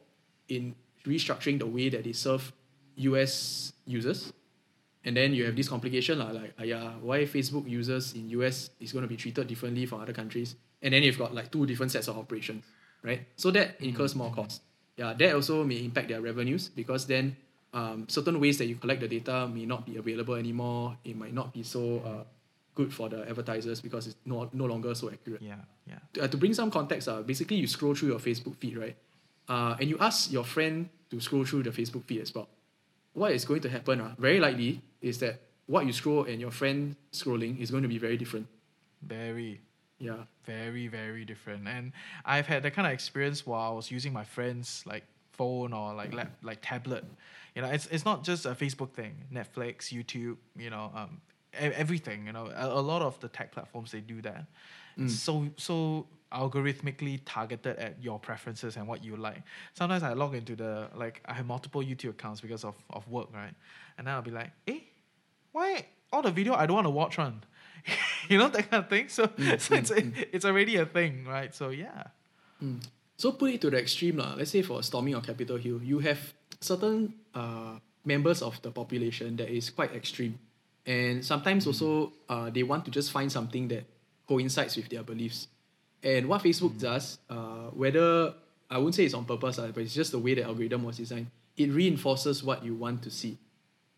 [0.47, 0.75] in
[1.05, 2.51] restructuring the way that they serve
[2.95, 4.33] US users.
[5.05, 8.91] And then you have this complication like uh, yeah, why Facebook users in US is
[8.91, 11.91] going to be treated differently from other countries, and then you've got like two different
[11.91, 12.63] sets of operations,
[13.03, 13.21] right?
[13.35, 14.61] So that incurs more costs.
[14.97, 17.35] Yeah, that also may impact their revenues because then
[17.73, 20.97] um, certain ways that you collect the data may not be available anymore.
[21.05, 22.23] It might not be so uh,
[22.75, 25.55] good for the advertisers because it's no, no longer so accurate Yeah,
[25.87, 25.99] yeah.
[26.13, 28.95] to, uh, to bring some context, uh, basically you scroll through your Facebook feed, right?
[29.47, 32.47] Uh, and you ask your friend to scroll through the Facebook feed as well.
[33.13, 36.51] What is going to happen, uh, very likely, is that what you scroll and your
[36.51, 38.47] friend scrolling is going to be very different.
[39.01, 39.59] Very,
[39.99, 40.23] Yeah.
[40.45, 41.67] very, very different.
[41.67, 41.91] And
[42.25, 45.93] I've had that kind of experience while I was using my friend's like phone or
[45.93, 47.03] like lap, like tablet.
[47.55, 49.13] You know, it's it's not just a Facebook thing.
[49.33, 51.21] Netflix, YouTube, you know, um,
[51.53, 52.25] everything.
[52.27, 54.45] You know, a, a lot of the tech platforms they do that.
[55.07, 59.41] So so algorithmically targeted at your preferences and what you like.
[59.73, 63.27] Sometimes I log into the like I have multiple YouTube accounts because of, of work,
[63.33, 63.53] right?
[63.97, 64.79] And then I'll be like, eh,
[65.53, 67.43] why all the video I don't want to watch on?
[68.29, 69.09] you know, that kind of thing.
[69.09, 71.53] So, so it's it's already a thing, right?
[71.53, 72.03] So yeah.
[73.17, 74.35] So put it to the extreme, lah.
[74.37, 76.19] let's say for storming of Capitol Hill, you have
[76.61, 80.39] certain uh, members of the population that is quite extreme.
[80.85, 83.83] And sometimes also uh, they want to just find something that
[84.27, 85.47] coincides with their beliefs.
[86.01, 88.33] And what Facebook does, uh, whether
[88.69, 91.27] I wouldn't say it's on purpose, but it's just the way the algorithm was designed,
[91.57, 93.37] it reinforces what you want to see.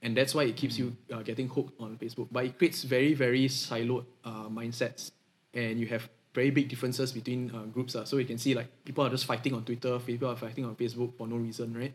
[0.01, 2.27] And that's why it keeps you uh, getting hooked on Facebook.
[2.31, 5.11] But it creates very, very siloed uh, mindsets.
[5.53, 7.95] And you have very big differences between uh, groups.
[7.95, 8.05] Uh.
[8.05, 10.75] So you can see like people are just fighting on Twitter, people are fighting on
[10.75, 11.93] Facebook for no reason, right?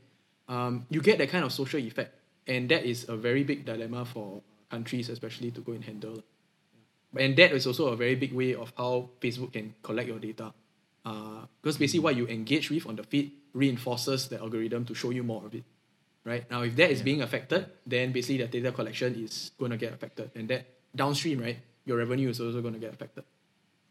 [0.48, 2.14] Um, you get that kind of social effect.
[2.46, 6.22] And that is a very big dilemma for countries, especially to go and handle.
[7.18, 10.52] And that is also a very big way of how Facebook can collect your data.
[11.04, 15.10] Uh, because basically what you engage with on the feed reinforces the algorithm to show
[15.10, 15.64] you more of it.
[16.26, 16.50] Right?
[16.50, 20.32] Now if that is being affected, then basically the data collection is gonna get affected.
[20.34, 23.22] And that downstream, right, your revenue is also gonna get affected.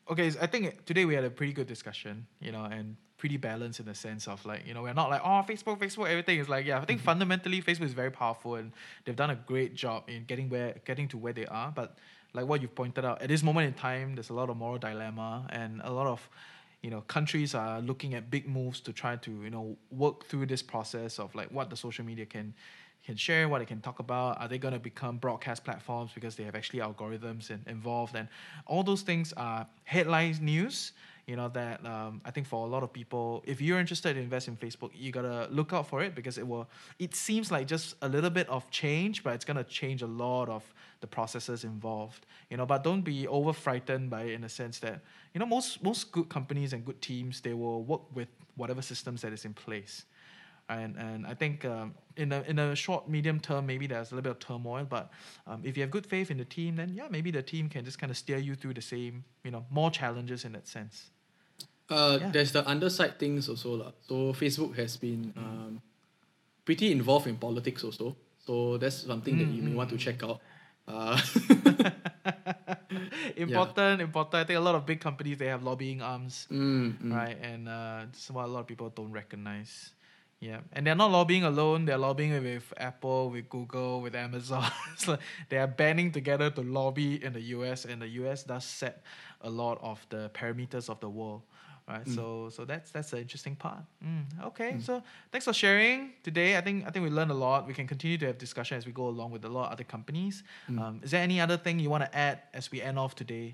[0.09, 3.37] Okay, so I think today we had a pretty good discussion, you know, and pretty
[3.37, 6.37] balanced in the sense of like, you know, we're not like, oh, Facebook, Facebook, everything
[6.39, 6.79] is like, yeah.
[6.79, 7.05] I think mm-hmm.
[7.05, 8.73] fundamentally Facebook is very powerful and
[9.05, 11.71] they've done a great job in getting where getting to where they are.
[11.73, 11.97] But
[12.33, 14.77] like what you've pointed out, at this moment in time, there's a lot of moral
[14.77, 16.29] dilemma and a lot of,
[16.85, 20.45] you know, countries are looking at big moves to try to, you know, work through
[20.45, 22.53] this process of like what the social media can
[23.03, 24.39] can share, what they can talk about.
[24.39, 28.15] Are they going to become broadcast platforms because they have actually algorithms in, involved?
[28.15, 28.27] And
[28.67, 30.91] all those things are headline news.
[31.25, 34.19] You know that um, I think for a lot of people, if you're interested to
[34.19, 36.67] invest in Facebook, you gotta look out for it because it will.
[36.99, 40.49] It seems like just a little bit of change, but it's gonna change a lot
[40.49, 40.63] of
[41.01, 42.25] the processes involved.
[42.49, 45.01] You know, but don't be over frightened by it in the sense that
[45.33, 49.21] you know most most good companies and good teams they will work with whatever systems
[49.21, 50.05] that is in place
[50.69, 54.15] and and I think um, in a in a short medium term maybe there's a
[54.15, 55.11] little bit of turmoil, but
[55.47, 57.85] um, if you have good faith in the team, then yeah, maybe the team can
[57.85, 61.11] just kind of steer you through the same you know more challenges in that sense.
[61.89, 62.31] Uh, yeah.
[62.31, 63.91] There's the underside things also lah.
[64.07, 65.81] So Facebook has been um,
[66.65, 68.15] pretty involved in politics also.
[68.45, 69.75] So that's something mm, that you may mm.
[69.75, 70.41] want to check out.
[70.87, 71.19] Uh,
[73.35, 74.05] important, yeah.
[74.05, 74.35] important.
[74.35, 77.13] I think a lot of big companies they have lobbying arms, mm, mm.
[77.13, 77.37] right?
[77.41, 79.91] And uh, this is what a lot of people don't recognize.
[80.39, 81.85] Yeah, and they're not lobbying alone.
[81.85, 84.69] They're lobbying with Apple, with Google, with Amazon.
[84.97, 85.17] so
[85.49, 89.01] they are banding together to lobby in the US, and the US does set
[89.41, 91.41] a lot of the parameters of the world.
[91.87, 92.15] Right, mm.
[92.15, 93.77] so so that's that's the interesting part.
[94.03, 94.81] Mm, okay, mm.
[94.81, 96.57] so thanks for sharing today.
[96.57, 97.67] I think I think we learned a lot.
[97.67, 99.83] We can continue to have discussion as we go along with a lot of other
[99.83, 100.41] companies.
[100.67, 100.81] Mm.
[100.81, 103.53] Um, is there any other thing you want to add as we end off today?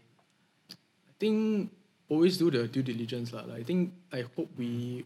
[0.72, 1.72] I think
[2.08, 3.44] always do the due diligence, lah.
[3.44, 5.04] Like, I think I hope we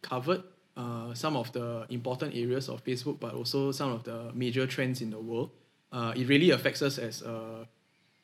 [0.00, 0.42] covered
[0.76, 5.02] uh, some of the important areas of Facebook, but also some of the major trends
[5.02, 5.50] in the world.
[5.90, 7.66] Uh, it really affects us as a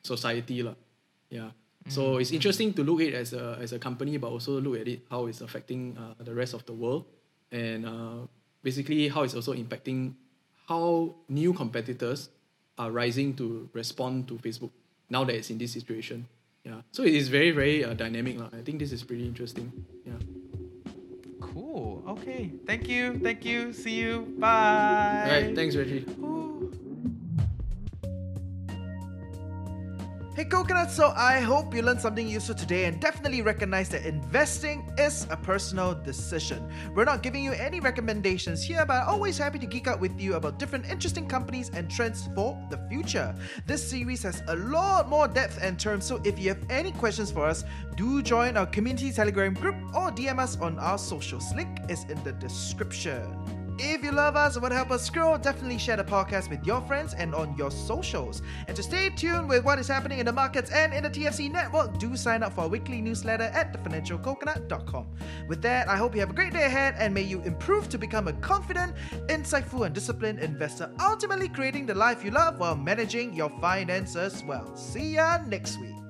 [0.02, 0.62] society.
[0.62, 0.74] La.
[1.31, 1.51] Yeah.
[1.89, 2.21] So mm-hmm.
[2.21, 4.89] it's interesting to look at it as a, as a company, but also look at
[4.89, 7.05] it how it's affecting uh, the rest of the world,
[7.53, 8.27] and uh,
[8.63, 10.15] basically how it's also impacting
[10.69, 12.29] how new competitors
[12.79, 14.71] are rising to respond to Facebook
[15.09, 16.27] now that it's in this situation.
[16.65, 16.83] Yeah.
[16.91, 18.39] So it is very very uh, dynamic.
[18.39, 18.47] La.
[18.53, 19.73] I think this is pretty interesting.
[20.05, 20.19] Yeah.
[21.41, 22.03] Cool.
[22.09, 22.51] Okay.
[22.67, 23.21] Thank you.
[23.23, 23.73] Thank you.
[23.73, 24.35] See you.
[24.39, 25.23] Bye.
[25.25, 25.55] All right.
[25.55, 26.05] Thanks, Reggie.
[30.37, 34.87] Hey Coconut, so I hope you learned something useful today and definitely recognize that investing
[34.99, 36.71] is a personal decision.
[36.95, 40.35] We're not giving you any recommendations here, but always happy to geek out with you
[40.35, 43.35] about different interesting companies and trends for the future.
[43.65, 47.31] This series has a lot more depth and terms, so if you have any questions
[47.31, 47.65] for us,
[47.97, 51.41] do join our community Telegram group or DM us on our social.
[51.57, 53.56] Link is in the description.
[53.78, 56.66] If you love us and want to help us grow, definitely share the podcast with
[56.66, 58.40] your friends and on your socials.
[58.69, 61.51] And to stay tuned with what is happening in the markets and in the TFC
[61.51, 65.07] network, do sign up for our weekly newsletter at thefinancialcoconut.com.
[65.47, 67.98] With that, I hope you have a great day ahead and may you improve to
[67.98, 68.94] become a confident,
[69.27, 74.74] insightful, and disciplined investor, ultimately creating the life you love while managing your finances well.
[74.74, 76.06] See ya next week.